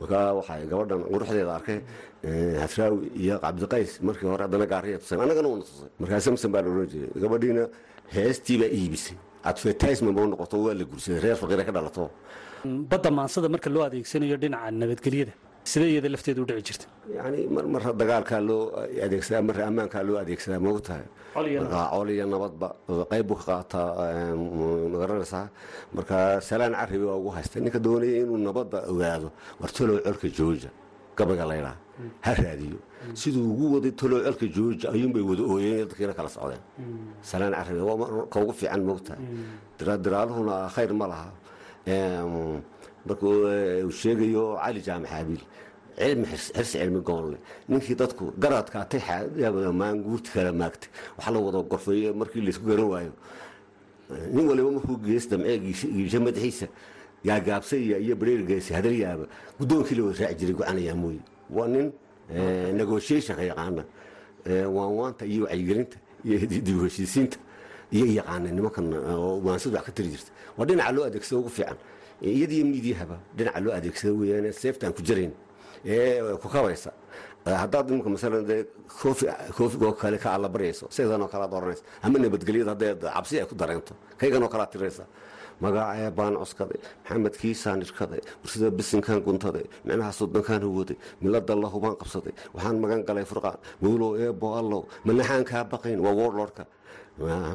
markaa 0.00 0.26
waxay 0.38 0.62
gabadhan 0.72 1.00
quruxdeeda 1.12 1.52
arkay 1.58 1.78
hadraawi 2.62 2.98
iyo 3.22 3.34
cabdiqays 3.44 3.90
markii 4.08 4.28
hore 4.32 4.42
haddana 4.46 4.66
gaariya 4.72 4.98
tuseen 5.02 5.20
annagana 5.24 5.48
wana 5.52 5.64
tusay 5.68 5.88
markaa 6.02 6.20
samson 6.26 6.50
baa 6.54 6.62
la 6.64 6.68
odhan 6.74 6.88
jiray 6.92 7.10
gabadhiina 7.24 7.64
heestii 8.16 8.56
baa 8.62 8.70
iibisay 8.78 9.16
advertisement 9.50 10.16
noqoto 10.32 10.56
waa 10.66 10.74
la 10.80 10.84
gursaday 10.90 11.20
reer 11.24 11.36
faqiira 11.42 11.62
ka 11.68 11.72
dhalato 11.76 12.04
badda 12.90 13.10
maansada 13.18 13.48
marka 13.54 13.68
loo 13.74 13.84
adeegsanayo 13.88 14.36
dhinaca 14.42 14.70
nabadgelyada 14.82 15.32
sidee 15.70 15.90
iyada 15.92 16.08
lafteedu 16.14 16.40
u 16.42 16.46
dhici 16.48 16.62
jirta? 16.68 16.86
Yani 17.16 17.40
mar 17.54 17.64
marra 17.74 17.90
dagaalkaa 18.00 18.40
loo 18.48 18.62
adeegsadaa 19.06 19.42
marra 19.48 19.62
ammaankaa 19.70 20.02
loo 20.08 20.16
adeegsadaa 20.22 20.60
ma 20.64 20.70
ogtahay 20.76 21.04
marka 21.34 21.80
col 21.94 22.08
iyo 22.14 22.26
nabadba 22.34 22.68
qayb 23.10 23.26
buu 23.28 23.36
ka 23.40 23.44
qaataa 23.50 23.88
ma 24.92 24.96
garanaysaa 25.02 25.44
marka 25.96 26.16
salaan 26.48 26.74
carabi 26.80 27.04
waa 27.10 27.16
ugu 27.20 27.30
haysta 27.36 27.56
ninka 27.64 27.78
doonaya 27.86 28.16
inuu 28.22 28.38
nabadda 28.48 28.78
ogaado 28.92 29.28
war 29.60 29.70
colka 30.06 30.28
jooja 30.38 30.70
gabayga 31.18 31.44
laydhaa 31.50 31.76
ha 32.26 32.32
raadiyo. 32.42 32.78
Siduu 33.20 33.44
ugu 33.52 33.64
waday 33.74 33.92
talow 34.00 34.18
colka 34.26 34.46
jooja 34.56 34.86
ayuunbay 34.94 35.22
wada 35.30 35.42
ooyeen 35.52 35.78
dadkiina 35.88 36.14
kala 36.18 36.28
socdeen. 36.36 36.62
Salaan 37.30 37.52
carabi 37.58 37.80
ka 38.32 38.36
ugu 38.44 38.52
fiican 38.60 38.82
ma 38.86 38.92
ogtahay 38.98 39.20
diraaluhuna 40.04 40.54
khayr 40.74 40.92
ma 41.00 41.06
laha 41.12 41.28
markuu 43.08 43.32
uu 43.86 43.90
sheegayo 43.90 44.44
cali 44.64 44.80
jaamac 44.86 45.10
xaabiil 45.10 45.42
xirsi 45.98 46.78
cilmi 46.78 47.00
goonle. 47.00 47.38
Ninkii 47.68 47.94
dadku 47.94 48.32
garadkaatay 48.38 49.00
maanguurti 49.80 50.30
kala 50.34 50.52
maagtay 50.52 50.90
waxa 51.16 51.30
la 51.32 51.38
wada 51.40 51.62
gorfeeye 51.70 52.12
markii 52.12 52.40
laysku 52.46 52.66
garan 52.70 52.88
waayo 52.92 53.12
nin 54.32 54.46
waliba 54.48 54.70
markuu 54.70 54.96
gees 55.04 55.28
damcee 55.28 55.58
giisha 55.58 56.20
madaxiisa. 56.20 56.66
Gaagaabsaya 57.26 57.98
iyo 57.98 58.14
bareergeesi 58.16 58.72
hadalyaaba 58.74 59.26
guddoonkii 59.58 59.94
la 59.98 60.02
wada 60.04 60.34
jiray 60.34 60.54
gocanaya 60.54 60.94
mooye. 60.94 61.20
Waa 61.50 61.66
nin 61.68 61.92
negotiationka 62.78 63.42
yaqaana. 63.42 63.82
Waanwaanta 64.46 65.26
iyo 65.26 65.44
wacyigelinta 65.44 65.96
iyo 66.24 66.38
dib 66.46 66.78
heshiisiinta 66.84 67.38
iyo 67.92 68.06
yaqaana 68.06 68.50
nimankan 68.50 68.86
waansad 69.44 69.74
wax 69.74 69.84
ka 69.86 69.92
tiri 69.92 70.08
jirta. 70.14 70.30
Waa 70.56 70.64
dhinaca 70.66 70.92
loo 70.92 71.04
adeegsado 71.04 71.40
ugu 71.40 71.48
fiican 71.50 71.76
iyadiyo 72.22 72.64
miidiyahaba 72.66 73.16
dhinaca 73.36 73.60
loo 73.64 73.72
adeegsado 73.78 74.14
weeyaan 74.20 74.52
seeftaan 74.52 74.92
ku 74.96 75.02
jirayn 75.02 75.32
ee 75.84 76.20
ku 76.42 76.48
kabaysa 76.48 76.90
haddaad 77.46 77.90
imika 77.90 78.10
masalan 78.10 78.44
koofigoo 79.56 79.92
kale 79.92 80.18
ka 80.18 80.34
alla 80.34 80.48
baryayso 80.48 80.86
sidanoo 80.90 81.28
kale 81.28 81.44
ad 81.44 81.52
oranaysa 81.58 81.82
ama 82.02 82.18
nabadgelyada 82.18 82.70
haddee 82.74 82.94
cabsi 83.14 83.40
ay 83.40 83.46
ku 83.46 83.54
dareento 83.54 83.94
kayganoo 84.18 84.48
kale 84.48 84.62
ad 84.62 84.72
tiraysa. 84.72 85.04
Magacee 85.60 86.10
baan 86.14 86.34
coskaday 86.38 86.78
maxamed 87.04 87.34
kiisaan 87.40 87.80
irkaday 87.82 88.20
bursida 88.42 88.70
bisinkaan 88.70 89.20
guntaday 89.26 89.64
micnaha 89.84 90.12
sodankaan 90.12 90.62
huwaday 90.62 90.96
milada 91.22 91.54
lahubaan 91.56 91.96
qabsaday 92.00 92.32
waxaan 92.54 92.78
magan 92.82 93.02
galay 93.08 93.24
furqaan 93.30 93.58
mawlow 93.82 94.14
eebo 94.22 94.54
allow 94.60 94.82
manaxaan 95.04 95.44
kaa 95.50 95.64
baqayn 95.72 95.98
waa 96.04 96.14
woorlorka 96.20 96.62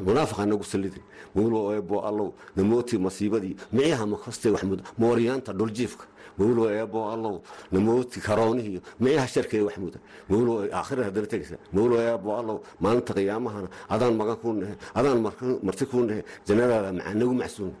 munaafiqaa 0.06 0.46
nagu 0.46 0.64
sallidin 0.64 1.02
mawlow 1.34 1.72
eebo 1.74 1.96
allow 2.08 2.28
namooti 2.56 2.98
masiibadii 2.98 3.54
micyaha 3.72 4.04
makastay 4.12 4.52
waxmud 4.52 4.80
mooriyaanta 4.98 5.52
dhuljiifka 5.58 6.04
mawlow 6.38 6.66
eebo 6.78 6.98
allow 7.14 7.34
namooti 7.72 8.20
karoonihiyo 8.26 8.80
micyaha 9.00 9.26
sharkee 9.34 9.62
waxmuda 9.68 9.98
mawlow 10.30 10.56
aakhira 10.78 11.02
haddana 11.08 11.26
tegaysa 11.32 11.56
mawlow 11.76 11.98
eebo 12.08 12.28
allow 12.40 12.56
maalinta 12.80 13.12
qiyaamahana 13.18 13.68
adaan 13.94 14.14
magan 14.20 14.36
kuu 14.42 14.52
nehe 14.60 14.74
adaan 14.98 15.18
marti 15.66 15.84
kuu 15.90 16.02
nehe 16.08 16.20
jannadaada 16.46 16.90
nagu 17.20 17.34
macsuun 17.42 17.72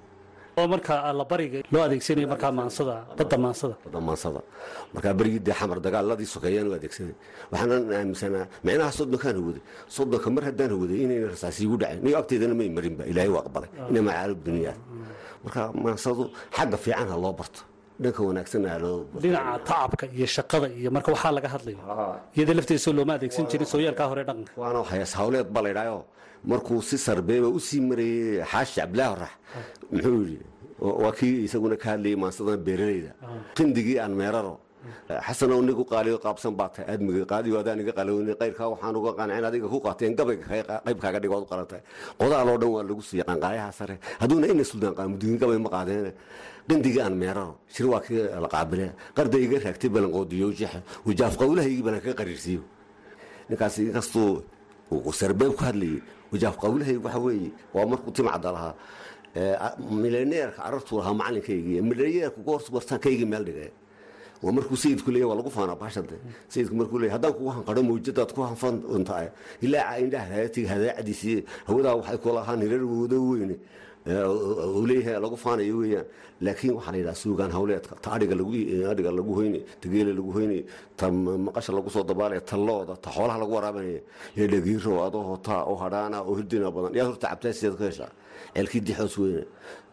oo 0.58 0.66
markaa 0.74 0.98
allabariga 1.10 1.58
loo 1.72 1.82
adeegsanayo 1.86 2.28
markaa 2.34 2.52
maansada 2.60 2.94
badda 3.18 3.36
maansada. 3.44 3.74
Badda 3.84 4.00
maansada. 4.08 4.40
Markaa 4.94 5.12
berigii 5.18 5.42
dee 5.46 5.54
xamar 5.60 5.78
dagaaladii 5.86 6.28
sokeeyaan 6.34 6.68
u 6.70 6.72
adeegsaday 6.78 7.14
waxaanan 7.52 7.82
aaminsanaa 7.98 8.44
micnaha 8.66 8.90
soddonkaan 8.98 9.36
huwaday 9.40 9.62
soddonka 9.96 10.28
mar 10.36 10.42
haddaan 10.48 10.70
huwaday 10.76 10.98
inayna 11.04 11.26
rasaasi 11.34 11.60
igu 11.66 11.76
dhaceen. 11.82 12.00
Niyo 12.04 12.16
agteedana 12.22 12.54
may 12.60 12.68
marinba 12.76 13.02
ilaahay 13.10 13.30
waa 13.36 13.42
aqbalay 13.46 13.70
inay 13.90 14.02
macaalib 14.08 14.38
duniyaa 14.48 14.76
marka 15.44 15.60
maansadu 15.84 16.22
xagga 16.56 16.76
fiican 16.84 17.08
ha 17.12 17.16
loo 17.24 17.34
barto. 17.40 17.60
Dhanka 18.02 18.20
wanaagsan 18.28 18.62
ha 18.72 18.76
loo 18.84 18.96
dhinaca 19.22 19.52
tacabka 19.68 20.04
iyo 20.18 20.26
shaqada 20.36 20.66
iyo 20.80 20.90
marka 20.96 21.08
waxaa 21.14 21.32
laga 21.36 21.48
hadlayo. 21.54 21.78
Iyada 22.36 22.52
lafteesa 22.58 22.88
looma 22.98 23.12
adeegsan 23.18 23.44
jirin 23.50 23.68
sooyaalkaa 23.72 24.06
hore 24.10 24.22
dhaqanka 24.28 24.52
waana 24.62 24.78
hayaas 24.92 25.12
hawleed 25.18 25.48
ba 25.54 25.60
laydhaayo 25.66 25.98
markuu 26.50 26.82
si 26.82 26.96
sarbeeba 26.98 27.48
u 27.48 27.60
sii 27.60 27.80
marayey 27.80 28.42
xaashi 28.50 28.80
cabdilaahi 28.80 29.10
horax 29.14 29.32
muxuu 29.92 30.20
yidhi 30.30 30.38
waa 30.80 31.12
kii 31.18 31.44
isaguna 31.46 31.76
ka 31.76 31.86
hadlayay 31.92 32.16
maansadan 32.22 32.60
beeralayda 32.66 33.10
qindigii 33.56 33.98
aan 34.04 34.12
meeraro 34.20 34.54
xasanow 35.26 35.60
nigu 35.64 35.84
qaaliyo 35.92 36.16
qaabsan 36.24 36.52
baa 36.58 36.68
aadmiga 36.92 37.24
qaadiyo 37.32 37.56
adaan 37.62 37.80
iga 37.80 37.92
qalowni 37.98 38.34
qayrkaa 38.40 38.68
waxaan 38.72 38.94
uga 39.00 39.12
qancin 39.18 39.44
adiga 39.48 39.66
ku 39.72 39.78
qaateen 39.86 40.12
gabayga 40.18 40.44
qaybkaaga 40.86 41.18
dhigood 41.22 41.42
u 41.46 41.48
qalantahay 41.52 41.82
qodaaloo 42.20 42.56
dhan 42.60 42.70
waa 42.76 42.82
lagu 42.88 43.02
siiya 43.08 43.24
qanqaayaha 43.30 43.70
sare. 43.78 43.96
Hadduuna 44.20 44.46
ina 44.52 44.64
suldaan 44.70 44.94
qaamudigin 44.98 45.38
gabay 45.40 45.58
ma 45.64 45.70
qaadeene 45.76 46.10
qindigii 46.68 47.00
aan 47.06 47.14
meeraro 47.22 47.54
shir 47.74 47.86
waa 47.92 48.00
kii 48.04 48.20
la 48.44 48.48
qaabile. 48.54 48.86
Qarda 49.16 49.36
iga 49.46 49.56
raagtay 49.64 49.88
balanqoodiyo 49.96 50.46
jexe 50.60 50.80
wajaaf 51.06 51.34
qawlahaygii 51.40 51.82
balan 51.86 52.00
kaga 52.04 52.14
qariirsiiyo 52.20 52.62
ninkaas 53.48 53.78
inkastuu 53.78 54.42
sarbeeb 55.20 55.52
ku 55.56 55.62
hadlayay 55.64 56.00
wajaaf 56.34 56.56
qawlahayg 56.64 56.98
waxa 57.06 57.20
weeye 57.26 57.50
waa 57.74 57.86
markuu 57.92 58.10
timacda 58.18 58.50
lahaa. 58.56 58.74
Milaneerka 60.02 60.62
carartuu 60.62 60.98
lahaa 60.98 61.14
macalinkaygii 61.20 61.80
milaneerka 61.90 62.40
goortu 62.46 62.74
wartaankaygii 62.74 63.24
meel 63.32 63.44
dhigay. 63.48 63.70
Waa 64.42 64.52
markuu 64.52 64.76
sayidku 64.76 65.10
leeyahy 65.10 65.28
waa 65.30 65.36
lagu 65.40 65.50
faanaa 65.50 65.76
baashade 65.82 66.16
sayidku 66.48 66.74
markuu 66.80 66.98
leeyahy 66.98 67.14
haddaan 67.16 67.32
kugu 67.36 67.50
hanqadho 67.56 67.82
mawjadaad 67.82 68.30
ku 68.36 68.40
hanfan 68.42 68.76
untahay 68.96 69.28
ilaa 69.62 69.96
indhaha 70.04 70.44
hadaacadiisii 70.72 71.44
hawadaa 71.66 71.94
waxay 72.00 72.18
ku 72.18 72.28
lahaan 72.38 72.60
hirar 72.62 72.84
wado 72.84 73.18
weyne 73.30 73.56
leeyahay 74.06 75.20
lagu 75.20 75.36
faanayo 75.36 75.76
weeyaan. 75.78 76.06
Laakiin 76.40 76.74
waxaa 76.76 76.92
la 76.92 76.98
yidhaha 76.98 77.14
suugaan 77.14 77.50
hawleedka 77.50 77.94
ta 78.02 78.10
adhiga 78.16 78.34
lagu 78.34 79.32
hoynay 79.38 79.62
ta 79.80 79.88
geela 79.88 80.12
lagu 80.12 80.30
hoynay 80.32 80.64
ta 80.96 81.10
maqasha 81.10 81.72
lagu 81.72 81.88
soo 81.90 82.02
dabaalaya 82.04 82.40
ta 82.40 82.56
looda 82.56 82.96
ta 82.96 83.10
xoolaha 83.10 83.38
lagu 83.38 83.52
waraabanaya 83.54 84.00
ee 84.36 84.46
dhagiiro 84.46 85.04
adoo 85.06 85.22
hotaa 85.30 85.64
oo 85.70 85.76
hadhaana 85.76 86.20
oo 86.22 86.34
hirdina 86.36 86.70
badan. 86.70 86.92
Yaa 86.94 87.06
horta 87.08 87.28
cabtaa 87.28 87.52
sideed 87.52 87.78
ka 87.78 87.84
heshaa. 87.84 88.10
Ceelkii 88.54 88.80
dixoos 88.80 89.16
weyne 89.18 89.44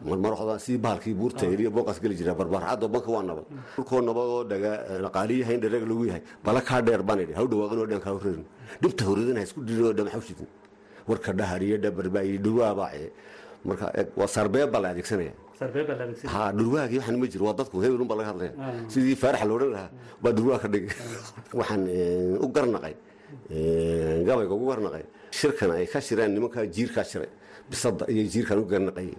marmar 0.04 0.32
waxdaa 0.34 0.58
sidii 0.58 0.78
bahalkii 0.84 1.14
buurta 1.14 1.46
iriyo 1.46 1.70
booqaas 1.70 1.98
geli 2.02 2.14
jira 2.20 2.34
barbaarcaddo 2.34 2.88
banka 2.88 3.10
waa 3.10 3.22
nabad. 3.22 3.46
Dhulkoo 3.76 4.00
nabad 4.02 4.26
oo 4.34 4.44
dhaga 4.44 4.72
dhaqaaliyahayn 5.04 5.60
dharag 5.62 5.84
lagu 5.88 6.04
yahay. 6.10 6.22
Bala 6.44 6.60
kaa 6.60 6.82
dheer 6.82 7.02
baan 7.02 7.20
idhi 7.24 7.32
haw 7.38 7.46
dhawaaqin 7.46 7.78
oo 7.78 7.86
dhan 7.86 8.00
kaa 8.00 8.12
horeerin 8.18 8.44
dhibta 8.82 9.02
horidin 9.08 9.36
ha 9.38 9.42
isku 9.42 9.60
dhirin 9.62 10.08
oo 10.16 10.20
shidin 10.20 10.46
warka 11.08 11.32
dhahar 11.32 11.62
iyo 11.62 11.76
dhabarba 11.78 12.20
iyo 12.24 12.38
dhurwaabaace 12.44 13.06
marka 13.68 13.86
waa 14.20 14.28
sarbeeb 14.34 14.68
baa 14.72 14.80
la 14.84 14.88
adeegsanaya. 14.94 15.32
Ha 16.34 16.40
dhurwaagii 16.58 16.98
waxaan 17.00 17.16
ma 17.22 17.26
jiro 17.32 17.44
waa 17.48 17.56
dadku 17.60 17.76
hebelun 17.84 18.06
baa 18.10 18.16
laga 18.20 18.28
hadlaya. 18.32 18.52
Sidii 18.92 19.16
faarax 19.22 19.42
loodhan 19.50 19.70
lahaa 19.76 19.90
baa 20.22 20.32
dhurwaag 20.36 20.60
ka 20.64 20.68
dhigay. 20.74 20.94
Waxaan 21.60 21.82
u 22.44 22.46
garnaqay 22.56 22.94
gabayga 24.26 24.54
ugu 24.56 24.66
garnaqay. 24.72 25.04
Shirkan 25.38 25.70
ay 25.76 25.86
ka 25.92 25.98
shireen 26.06 26.30
nimankaa 26.34 26.66
jiirkaa 26.76 27.04
shiray. 27.10 27.30
Bisada 27.70 28.04
iyo 28.12 28.22
jiirkaan 28.32 28.58
u 28.62 28.64
garnaqayay 28.72 29.16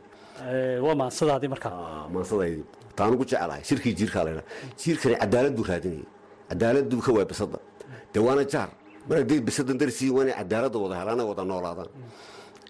waa 0.85 0.95
maansadaadii 1.01 1.49
markaa 1.53 2.07
maansadaydii 2.13 2.65
taan 2.97 3.13
ugu 3.15 3.23
jecelahay 3.29 3.63
shirkii 3.69 3.93
jiirkaa 3.99 4.23
laydhaa 4.27 4.45
jiirkani 4.81 5.15
cadaalad 5.21 5.53
buu 5.57 5.65
raadinayay. 5.71 6.05
Cadaalad 6.49 6.85
buu 6.91 7.01
ka 7.05 7.11
waaya 7.15 7.27
bisada. 7.31 7.59
Dee 8.13 8.21
waana 8.27 8.43
jaar. 8.53 8.69
Mar 9.07 9.17
haddii 9.21 9.39
bisadan 9.47 9.77
darisii 9.81 10.09
waa 10.15 10.23
inay 10.25 10.35
cadaaladda 10.41 10.77
wada 10.83 10.95
helaan 11.01 11.19
ay 11.21 11.27
wada 11.31 11.43
noolaadaan 11.51 11.89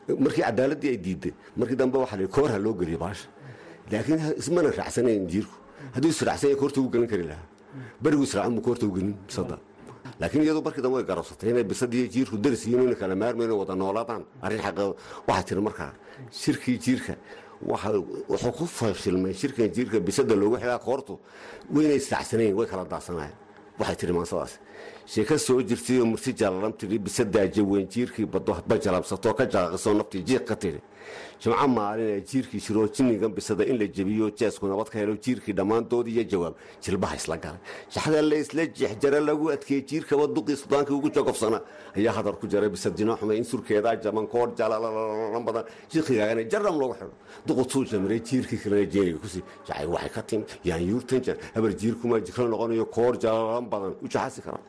markii 0.07 0.43
cadaaladii 0.43 0.89
ay 0.89 0.97
diiday 0.97 1.33
markii 1.57 1.75
dambe 1.75 1.97
waxa 1.97 2.17
la 2.17 2.27
koorha 2.27 2.57
loo 2.59 2.73
geliya 2.73 2.97
baasha. 2.97 3.27
Laakiin 3.91 4.19
ismana 4.37 4.69
raacsanayn 4.71 5.27
jiirku. 5.27 5.55
Hadduu 5.95 6.09
israacsanya 6.09 6.55
koorta 6.55 6.81
u 6.81 6.89
gelin 6.89 7.07
kari 7.07 7.23
lahaa. 7.23 7.45
Berigu 8.01 8.23
israacan 8.23 8.55
buu 8.55 8.61
koorta 8.61 8.85
u 8.85 8.91
gelin 8.95 9.15
bisada 9.27 9.57
laakiin 10.19 10.43
iyadu 10.43 10.61
markii 10.61 10.81
dambe 10.81 10.95
way 10.97 11.03
garabsatay 11.05 11.49
inay 11.49 11.63
bisadiiyo 11.63 12.07
jiirku 12.13 12.37
daris 12.37 12.65
yihiin 12.65 12.83
inay 12.83 12.95
kala 12.95 13.15
maarmayn 13.15 13.51
wada 13.51 13.75
noolaadaan 13.75 14.23
arrin 14.41 14.61
xaqa 14.65 14.83
waxaa 15.27 15.43
tiri 15.47 15.61
markaa 15.61 15.91
shirkii 16.31 16.77
jiirka 16.85 17.13
wuxuu 18.29 18.51
ku 18.57 18.65
fashilmay 18.65 19.33
shirkan 19.33 19.69
jiirka 19.75 19.99
bisada 19.99 20.35
loogu 20.35 20.57
xidhaa 20.61 20.79
koortu 20.79 21.19
waynay 21.73 21.97
israacsanayn 21.97 22.53
way 22.57 22.67
kala 22.67 22.83
daasanaayeen. 22.85 23.37
Waxay 23.79 23.95
tiri 23.95 24.13
maansadaas 24.13 24.59
sheeka 25.05 25.37
soo 25.37 25.61
jirtayoo 25.61 26.05
murti 26.05 26.33
jalalam 26.33 26.73
tidhi 26.73 26.99
bisadaa 26.99 27.47
jaweyn 27.47 27.87
jiirkii 27.93 28.25
baddo 28.25 28.53
hadba 28.53 28.77
jalabsatoo 28.85 29.33
ka 29.33 29.45
jaqaqisoo 29.45 29.93
naftii 29.99 30.23
jiiq 30.29 30.45
ka 30.47 30.55
tidhi 30.55 30.79
jimco 31.41 31.67
maalin 31.67 32.09
ee 32.15 32.21
jiirkii 32.21 32.59
shiroo 32.59 32.87
bisada 33.35 33.65
in 33.65 33.77
la 33.77 33.85
jebiyo 33.87 34.29
jeesku 34.39 34.67
nabad 34.67 34.87
ka 34.89 34.99
helo 34.99 35.15
jiirkii 35.25 35.53
dhammaantood 35.53 36.07
iyo 36.07 36.23
jawaab. 36.23 36.53
Jilbaha 36.81 37.15
isla 37.15 37.37
galay. 37.37 37.59
Shaxda 37.89 38.21
la 38.21 38.35
isla 38.37 38.63
jeexjara 38.65 39.19
lagu 39.19 39.49
adkeeyey 39.51 39.83
jiirkaba 39.85 40.27
duqii 40.27 40.55
sudaankii 40.55 40.93
ugu 40.95 41.09
jogofsana 41.11 41.59
ayaa 41.97 42.13
hadar 42.17 42.39
ku 42.39 42.47
jaray 42.47 42.69
bisad 42.69 42.95
jino 42.95 43.17
xumay 43.19 43.37
in 43.37 43.43
surkeedaa 43.43 43.95
jaban 44.01 44.25
koor 44.27 44.55
jalalalan 44.55 45.43
badan. 45.43 45.63
Jiiqigaagana 45.91 46.43
jaram 46.49 46.79
loogu 46.79 46.93
xidho 46.99 47.11
duqu 47.47 47.63
tuu 47.71 47.83
jamiray 47.91 48.21
jiirkii 48.23 48.57
kalena 48.63 48.85
jeeniga 48.93 49.19
kusi 49.19 49.43
jacay 49.67 49.85
waxay 49.85 50.09
ka 50.15 50.21
timi 50.21 50.43
yaan 50.63 50.81
yuurtan 50.91 51.19
jar 51.21 51.35
habar 51.55 51.71
jiirkumaa 51.81 52.19
jikro 52.23 52.47
noqonayo 52.47 52.85
koor 52.85 53.13
jalalan 53.19 53.65
badan. 53.69 53.93
U 54.01 54.07
jaxasi 54.07 54.41
kara 54.41 54.59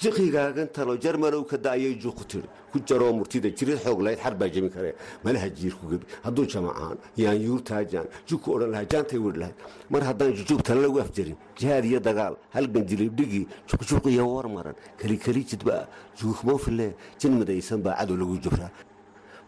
jiqigaagan 0.00 0.68
talo 0.72 0.96
jarmanow 0.96 1.44
ka 1.44 1.56
daayay 1.58 1.94
juuqu 2.00 2.24
tiri 2.30 2.48
ku 2.72 2.78
jaroo 2.88 3.12
murtida 3.12 3.48
jirid 3.58 3.78
xoog 3.84 4.00
lahayd 4.00 4.18
xar 4.24 4.34
baa 4.40 4.48
karee 4.48 4.94
malaha 5.24 5.48
jiirku 5.58 5.84
gebi 5.90 6.06
hadduu 6.24 6.46
jamacaan 6.52 6.96
yaan 7.16 7.38
yuurtaajaan 7.46 8.06
jugku 8.28 8.48
odhan 8.54 8.70
lahaa 8.74 8.88
jaantay 8.92 9.18
wedh 9.18 9.36
lahayd 9.42 9.56
mar 9.90 10.02
haddaan 10.08 10.32
jujuub 10.38 10.62
tala 10.62 10.80
lagu 10.80 10.98
afjarin 11.04 11.36
jihaad 11.58 11.84
iyo 11.84 12.00
dagaal 12.00 12.34
halgan 12.54 12.84
jilibdhigii 12.90 13.46
juqjuq 13.68 14.04
iyo 14.14 14.24
war 14.34 14.48
maran 14.48 14.74
kelikeli 15.00 15.44
jidba 15.50 15.86
juuqmoofile 16.18 16.94
jin 17.20 17.32
midaysan 17.40 17.82
baa 17.82 17.96
cadow 18.00 18.16
lagu 18.16 18.38
jubraa 18.44 18.70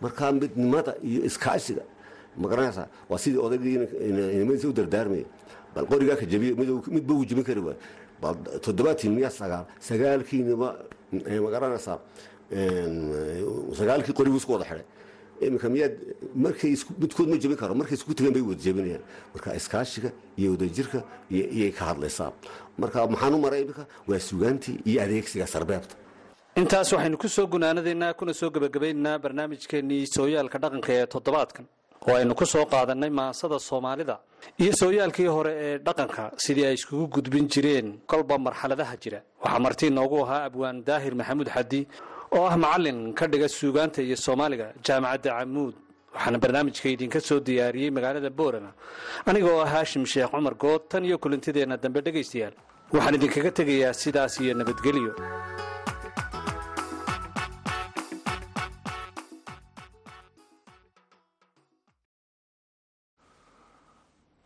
markaa 0.02 0.32
midnimada 0.32 0.92
iyo 1.02 1.24
iskaashiga 1.28 1.82
ma 2.36 2.48
garanaysaa 2.48 2.88
waa 3.08 3.18
sidii 3.18 3.38
odaygii 3.46 3.78
nimadiisa 4.40 4.68
u 4.68 4.72
dardaarmaya 4.72 5.24
bal 5.74 5.86
qorigaa 5.86 6.16
ka 6.20 6.26
jabiy 6.32 6.52
midba 6.96 7.12
uu 7.14 7.24
jebin 7.24 7.44
kari 7.44 7.60
waay 7.60 7.76
toddobaatiin 8.64 9.12
miya 9.18 9.30
sagaal 9.30 9.64
sagaalkiinima 9.88 10.68
ma 11.44 11.48
garanaysaa 11.54 11.98
sagaalkii 13.78 14.14
qori 14.18 14.30
buu 14.32 14.40
isku 14.42 14.52
wada 14.56 14.64
xidhay 14.70 14.84
iminka 15.46 15.68
miyaad 15.74 15.94
markay 16.44 16.72
midkood 17.02 17.28
ma 17.32 17.36
jebin 17.42 17.56
karo 17.62 17.74
markay 17.80 17.96
isku 17.98 18.14
tageen 18.14 18.34
bay 18.36 18.42
wada 18.50 18.62
jebinayaan 18.66 19.02
marka 19.34 19.48
iskaashiga 19.60 20.10
iyo 20.38 20.50
wadajirka 20.54 20.98
iyay 21.30 21.72
ka 21.78 21.84
hadlaysaa. 21.90 22.30
Marka 22.78 23.06
maxaan 23.14 23.34
u 23.34 23.38
maray 23.44 23.62
iminka 23.64 23.84
waa 24.08 24.18
sugaantii 24.28 24.76
iyo 24.90 24.98
adeegsiga 25.04 25.46
sarbeebta. 25.46 25.94
Intaas 26.60 26.92
waxaynu 26.92 27.16
ku 27.18 27.28
soo 27.28 27.46
gunaanadaynaa 27.46 28.12
kuna 28.14 28.32
soo 28.34 28.50
gebagabaynaynaa 28.54 29.18
barnaamijkeennii 29.24 30.06
sooyaalka 30.16 30.58
dhaqanka 30.62 30.90
ee 30.98 31.06
toddobaadkan 31.14 31.64
oo 32.08 32.14
aynu 32.20 32.34
ku 32.34 32.44
soo 32.52 32.64
qaadannay 32.72 33.10
maasada 33.20 33.58
soomaalida. 33.68 34.16
Iyo 34.62 34.72
sooyaalkii 34.80 35.26
hore 35.36 35.52
ee 35.66 35.78
dhaqanka 35.86 36.22
sidii 36.44 36.66
ay 36.68 36.74
iskugu 36.78 37.06
gudbin 37.14 37.46
jireen 37.52 37.88
kolba 38.10 38.34
marxaladaha 38.46 38.94
jira. 39.02 39.20
Waxaa 39.42 39.60
martii 39.66 39.90
noogu 39.98 40.16
ahaa 40.24 40.42
abwaan 40.48 40.76
daahir 40.88 41.14
maxamuud 41.20 41.48
xadi 41.56 41.80
oo 42.36 42.44
ah 42.50 42.56
macallin 42.64 42.98
ka 43.18 43.24
dhiga 43.32 43.48
suugaanta 43.58 44.02
iyo 44.02 44.16
soomaaliga 44.26 44.66
jaamacadda 44.86 45.30
camuud. 45.38 45.74
Waxaana 46.14 46.38
barnaamijka 46.42 46.88
idinka 46.94 47.20
soo 47.28 47.40
diyaariyey 47.46 47.90
magaalada 47.96 48.30
boorama 48.38 48.70
aniga 49.28 49.48
oo 49.54 49.60
ah 49.64 49.70
haashim 49.74 50.04
sheekh 50.12 50.30
cumar 50.34 50.54
good 50.62 50.82
tan 50.90 51.04
iyo 51.08 51.16
kulantideenna 51.22 51.76
dambe 51.82 52.00
dhegaystayaal. 52.06 52.54
Waxaan 52.94 53.14
idinkaga 53.18 53.50
tegayaa 53.58 53.94
sidaas 54.02 54.34
iyo 54.42 54.52
nabadgelyo 54.60 55.12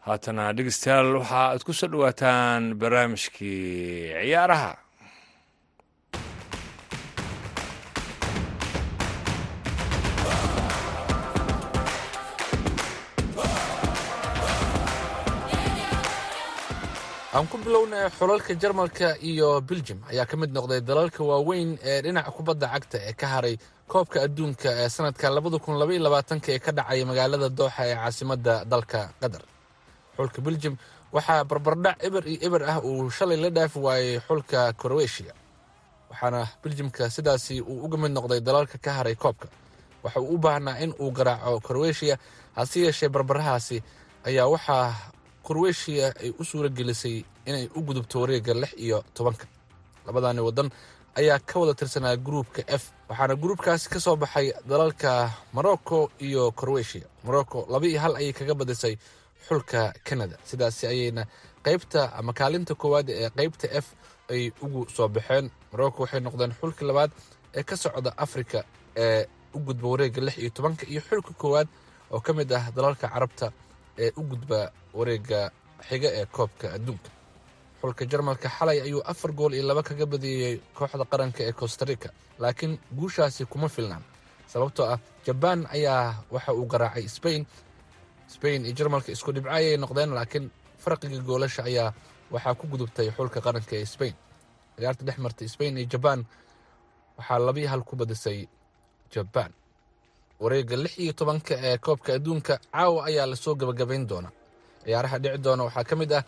haatana 0.07 0.45
dhegeystayaal 0.57 1.09
waxa 1.21 1.41
aad 1.51 1.63
ku 1.67 1.73
soo 1.79 1.91
dhowaataan 1.93 2.63
barnaamijkii 2.81 4.13
ciyaaraha. 4.21 4.73
Aan 17.37 17.47
ku 17.53 17.57
bilownay 17.65 18.07
xulalka 18.19 18.53
jarmalka 18.63 19.09
iyo 19.31 19.49
beljum 19.69 19.99
ayaa 20.11 20.27
ka 20.31 20.37
mid 20.41 20.51
noqday 20.57 20.81
dalalka 20.89 21.21
waaweyn 21.31 21.71
ee 21.91 21.99
dhinaca 22.05 22.31
kubadda 22.37 22.67
cagta 22.75 22.99
ee 23.09 23.15
ka 23.21 23.27
haray 23.35 23.55
koobka 23.93 24.19
adduunka 24.27 24.69
ee 24.83 24.89
labaatanka 26.07 26.49
ee 26.55 26.61
ka 26.65 26.71
dhacaya 26.79 27.05
magaalada 27.11 27.49
dooxa 27.59 27.83
ee 27.91 27.97
caasimadda 28.01 28.55
dalka 28.73 29.01
qatar 29.21 29.43
xulka 30.17 30.41
beljum 30.47 30.75
waxaa 31.15 31.45
barbardhac 31.51 31.97
eber 32.07 32.23
iyo 32.33 32.39
eber 32.47 32.63
ah 32.73 32.79
uu 32.89 33.11
shalay 33.17 33.37
la 33.43 33.51
dhaafi 33.57 33.79
waayey 33.87 34.21
xulka 34.27 34.73
krowetiya 34.81 35.33
waxaana 36.11 36.41
beljumka 36.63 37.11
sidaasi 37.15 37.55
uu 37.61 37.85
uga 37.85 37.97
mid 38.03 38.13
noqday 38.17 38.41
dalalka 38.41 38.77
ka 38.85 38.91
haray 38.99 39.15
koobka. 39.23 39.49
Waxa 40.05 40.21
uu 40.21 40.35
u 40.35 40.39
baahnaa 40.45 40.79
in 40.85 40.93
uu 41.03 41.11
garaaco 41.17 41.61
krowetiya 41.67 42.17
hase 42.57 42.79
yeeshee 42.85 43.09
barbarahaasi 43.15 43.77
ayaa 44.29 44.47
waxaa 44.55 44.95
krowetiya 45.47 46.07
ay 46.23 46.31
u 46.41 46.45
suura 46.45 46.69
gelisay 46.69 47.17
inay 47.49 47.65
u 47.77 47.81
gudubto 47.87 48.21
wareegga 48.21 48.55
lix 48.55 48.73
iyo 48.85 48.99
tobanka. 49.15 49.47
Labadani 50.07 50.41
waddan 50.47 50.69
ayaa 51.19 51.39
ka 51.49 51.55
wada 51.61 51.75
tirsanaa 51.81 52.17
gruupka 52.27 52.63
f 52.81 52.83
waxaana 53.09 53.35
gruupkaasi 53.43 53.87
ka 53.93 53.99
soo 54.01 54.17
baxay 54.17 54.47
dalalka 54.71 55.31
morocco 55.57 55.99
iyo 56.27 56.43
krowetiya 56.59 57.07
morocco 57.27 57.59
laba 57.73 57.87
iyo 57.91 58.01
hal 58.05 58.15
ayay 58.21 58.33
kaga 58.33 58.55
badisay 58.55 58.95
xulka 59.49 59.81
canada. 60.05 60.37
Sidaasi 60.49 60.87
ayayna 60.93 61.23
qaybta 61.67 62.01
ama 62.19 62.33
kaalinta 62.39 62.75
koowaad 62.75 63.09
ee 63.11 63.31
qaybta 63.39 63.67
f 63.83 63.87
ay 64.33 64.43
ugu 64.65 64.81
soo 64.97 65.09
baxeen. 65.09 65.47
Morocco 65.73 65.99
waxay 66.03 66.21
noqdeen 66.21 66.53
xulka 66.61 66.83
labaad 66.89 67.11
ee 67.59 67.63
ka 67.63 67.77
socda 67.77 68.11
africa 68.25 68.59
ee 68.97 69.27
u 69.55 69.59
gudba 69.67 69.87
wareegga 69.93 70.21
lix 70.27 70.37
iyo 70.43 70.51
tobanka 70.57 70.85
iyo 70.93 71.01
xulka 71.09 71.33
koowaad 71.43 71.69
oo 72.15 72.21
ka 72.27 72.33
mid 72.33 72.51
ah 72.53 72.65
dalalka 72.77 73.07
carabta 73.09 73.47
ee 73.99 74.11
u 74.17 74.23
gudba 74.31 74.61
wareegga 74.99 75.41
xiga 75.89 76.09
ee 76.19 76.27
koobka 76.37 76.67
adduunka 76.77 77.09
xulka 77.81 78.05
jarmalka 78.11 78.49
xalay 78.59 78.79
ayuu 78.87 79.03
afar 79.13 79.31
gool 79.39 79.55
iyo 79.55 79.65
laba 79.71 79.83
kaga 79.83 80.07
badiyey 80.13 80.55
kooxda 80.79 81.05
qaranka 81.13 81.41
ee 81.49 81.53
costarica 81.61 82.09
laakiin 82.43 82.79
guushaasi 82.99 83.43
kuma 83.53 83.69
filnaan 83.69 84.03
sababtoo 84.53 84.87
ah 84.95 84.99
jabaan 85.27 85.61
ayaa 85.77 86.25
waxa 86.35 86.53
uu 86.59 86.67
garaacay 86.73 87.07
sbain 87.17 87.43
sbain 88.35 88.65
iyo 88.67 88.75
jarmalka 88.79 89.09
isku 89.13 89.31
dhibco 89.35 89.51
ayay 89.59 89.77
noqdeen 89.83 90.11
laakiin 90.19 90.47
farqiga 90.85 91.19
goolasha 91.29 91.63
ayaa 91.71 91.89
waxaa 92.35 92.55
ku 92.61 92.65
gudubtay 92.73 93.09
xulka 93.17 93.39
qaranka 93.47 93.75
ee 93.81 93.85
sbain 93.95 94.15
ciyaarta 94.77 95.03
dhex 95.07 95.19
martay 95.25 95.49
sbain 95.55 95.75
iyo 95.79 95.87
jabaan 95.95 96.21
waxaa 97.19 97.39
labiyo 97.47 97.69
hal 97.73 97.83
ku 97.89 97.95
badisay 98.01 98.39
jabaan 99.15 99.53
wareegga 100.43 100.77
lix 100.85 100.95
iyo 101.05 101.13
tobanka 101.13 101.55
ee 101.69 101.79
koobka 101.87 102.11
adduunka 102.17 102.55
caawa 102.73 103.01
ayaa 103.09 103.27
la 103.31 103.37
soo 103.37 103.55
gabagabayn 103.61 104.05
doona. 104.11 104.31
Ciyaaraha 104.85 105.19
dhici 105.23 105.39
doona 105.45 105.63
waxaa 105.69 105.85
ka 105.91 105.95
mid 106.01 106.13
ah 106.19 106.23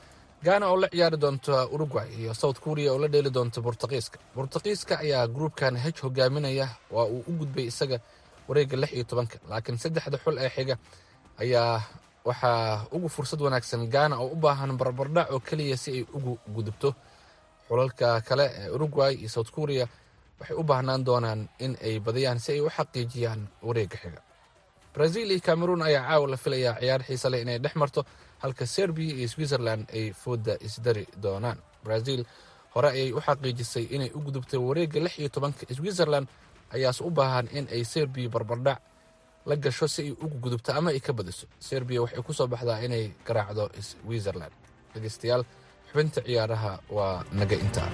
gaana 0.45 0.67
oo 0.71 0.77
la 0.83 0.89
ciyaari 0.93 1.17
doonta 1.25 1.67
uruguay 1.75 2.09
iyo 2.21 2.35
south 2.35 2.59
korea 2.65 2.93
oo 2.93 2.99
la 3.03 3.09
dheeli 3.13 3.31
doonta 3.37 3.61
bortuqiiska 3.67 4.19
bortuqiiska 4.37 4.95
ayaa 5.05 5.27
gruubkan 5.35 5.75
hej 5.85 5.97
hogaaminaya 6.05 6.67
waa 6.95 7.05
uu 7.15 7.25
u 7.29 7.33
gudbay 7.41 7.67
isaga 7.73 7.99
wareegga 8.49 8.77
lix 8.83 8.93
iyo 8.97 9.05
tobanka 9.11 9.37
laakiin 9.51 9.79
saddexda 9.83 10.19
xul 10.25 10.37
ee 10.45 10.51
xiga 10.57 10.75
ayaa 11.43 11.83
waxaa 12.29 12.87
ugu 12.95 13.09
fursad 13.15 13.41
wanaagsan 13.45 13.83
gaana 13.95 14.15
oo 14.23 14.29
u 14.35 14.37
baahan 14.45 14.73
barbardhac 14.81 15.29
oo 15.35 15.41
keliya 15.49 15.77
si 15.83 15.91
ay 15.97 16.03
ugu 16.17 16.33
gudubto. 16.55 16.91
Xulalka 17.69 18.09
kale 18.29 18.45
ee 18.61 18.69
uruguay 18.77 19.15
iyo 19.21 19.29
south 19.29 19.51
korea 19.57 19.87
waxay 20.41 20.57
u 20.57 20.63
baahnaan 20.71 21.03
doonaan 21.09 21.41
in 21.65 21.73
ay 21.87 21.95
badiyaan 22.07 22.39
si 22.45 22.51
ay 22.55 22.61
u 22.61 22.69
xaqiijiyaan 22.77 23.41
wareegga 23.67 23.97
xiga. 24.03 24.21
Brazil 24.95 25.29
iyo 25.31 25.41
cameroon 25.49 25.83
ayaa 25.89 26.05
caawa 26.09 26.27
la 26.33 26.37
filayaa 26.37 26.75
ciyaar 26.81 27.03
xiisa 27.09 27.29
leh 27.33 27.41
inay 27.45 27.59
dhex 27.65 27.75
marto 27.83 28.01
halka 28.43 28.67
serbiya 28.67 29.15
iyo 29.19 29.29
switzerland 29.29 29.85
ay 29.95 30.13
fooda 30.13 30.55
isdari 30.67 31.05
doonaan. 31.23 31.59
Brazil 31.85 32.21
hore 32.75 32.89
ayay 32.95 33.13
u 33.13 33.21
xaqiijisay 33.21 33.85
inay 33.95 34.11
u 34.15 34.21
gudubtay 34.27 34.59
wareegga 34.61 35.01
lix 35.05 35.15
iyo 35.19 35.29
tobanka. 35.29 35.63
Switzerland 35.79 36.27
ayaase 36.75 37.01
u 37.05 37.11
baahan 37.11 37.47
in 37.57 37.67
ay 37.75 37.83
serbiya 37.85 38.29
barbardhac 38.29 38.81
la 39.49 39.57
gasho 39.57 39.87
si 39.89 40.03
ay 40.03 40.11
ugu 40.13 40.37
gudubto 40.45 40.71
ama 40.77 40.91
ay 40.91 41.01
ka 41.01 41.13
badiso. 41.13 41.47
Serbiya 41.59 42.03
waxay 42.05 42.23
ku 42.23 42.33
soo 42.33 42.47
baxdaa 42.53 42.85
inay 42.87 43.05
garaacdo 43.27 43.65
switzerland. 43.81 44.53
Dhegeystayaal 44.95 45.43
xubinta 45.91 46.21
ciyaaraha 46.27 46.73
waa 46.97 47.25
naga 47.33 47.57
intaa 47.57 47.89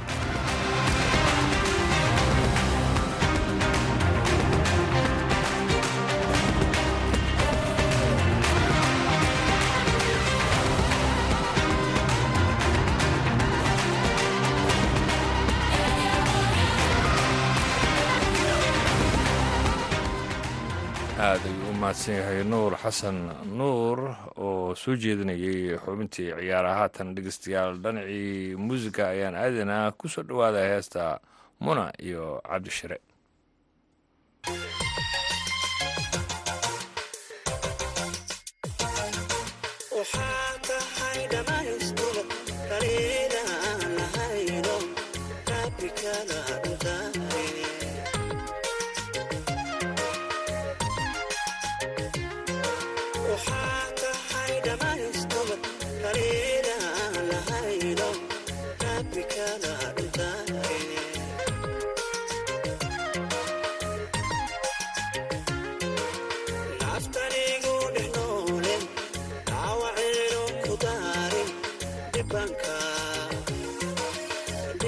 aad 21.18 21.40
ayuu 21.46 21.70
u 21.70 21.74
mahadsan 21.80 22.14
yahay 22.20 22.40
nuur 22.52 22.72
xasan 22.82 23.16
nuur 23.58 23.98
oo 24.44 24.74
soo 24.82 24.94
jeedinayay 25.02 25.78
xubintii 25.84 26.30
ciyaara 26.38 26.72
haatan 26.80 27.14
dhegeystayaal 27.16 27.72
dhanacii 27.84 28.56
muusika 28.66 29.02
ayaan 29.14 29.36
aadanaa 29.44 29.86
ku 29.98 30.06
soo 30.14 30.24
dhawaada 30.28 30.60
heesta 30.72 31.02
muna 31.64 31.84
iyo 32.08 32.24
cabdishire 32.48 32.98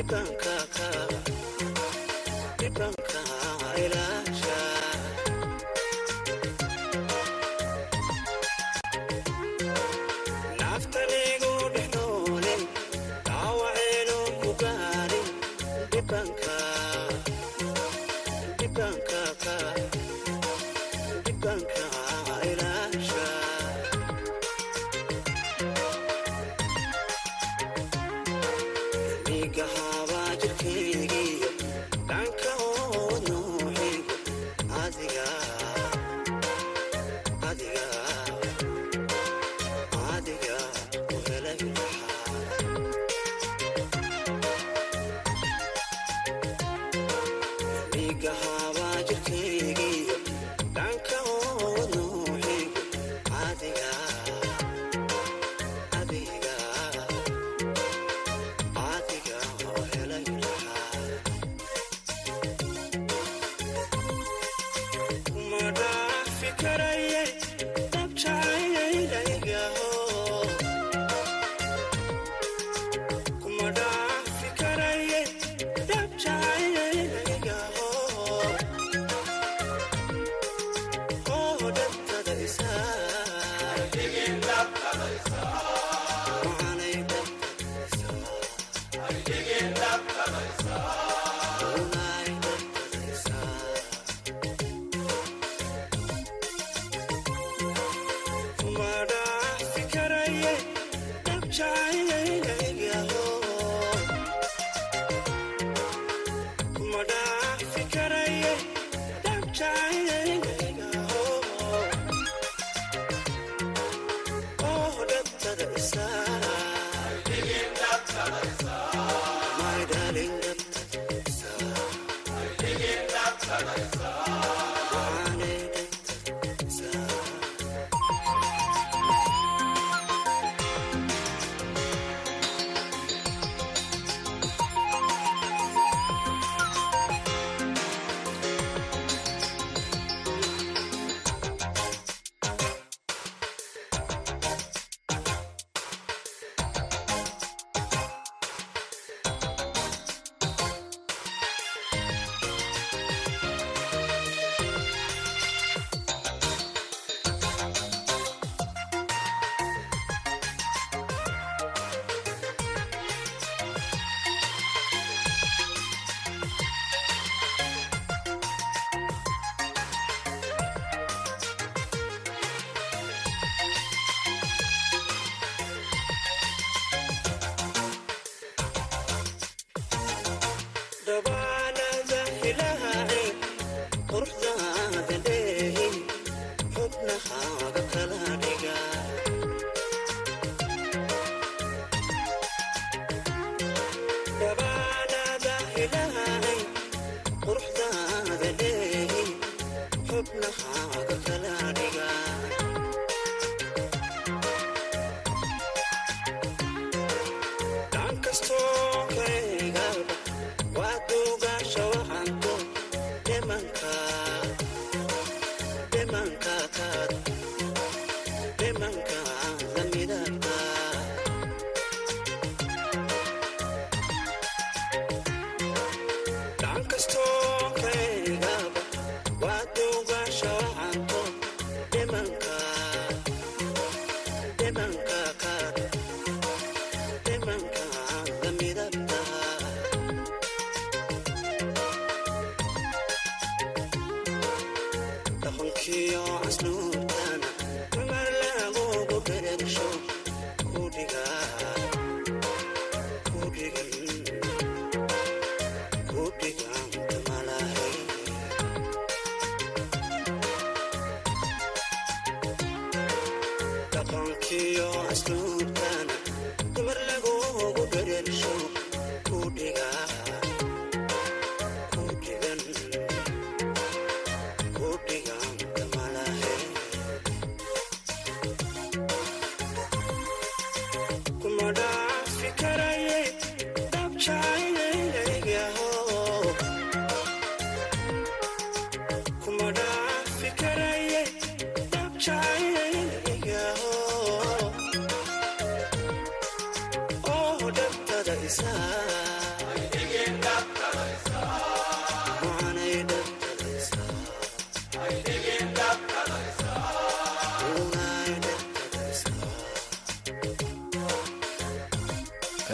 kanka 0.02 0.55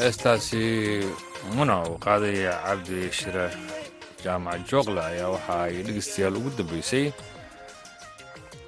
heestaasi 0.03 0.62
muna 1.57 1.75
uu 1.88 1.99
qaadaya 2.07 2.53
cabdi 2.67 2.99
shire 3.19 3.47
jaamac 4.25 4.61
jookle 4.71 5.01
ayaa 5.11 5.31
waxa 5.35 5.55
ay 5.67 5.75
dhegeystayaal 5.87 6.37
ugu 6.41 6.51
dambeysay. 6.59 7.07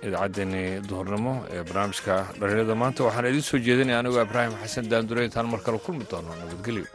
Idaacaddeenii 0.07 0.69
duhurnimo 0.89 1.33
ee 1.55 1.63
barnaamijka 1.69 2.15
dhalinyarada 2.39 2.75
maanta 2.83 3.01
waxaan 3.07 3.29
idiin 3.31 3.47
soo 3.51 3.59
jeedinaya 3.67 3.99
anigoo 4.03 4.23
ibraahim 4.27 4.55
xasan 4.63 4.87
daandure 4.93 5.25
intaan 5.29 5.47
mar 5.53 5.61
kale 5.67 5.79
kulmi 5.87 6.05
doono 6.11 6.31
nabadgelyo 6.41 6.87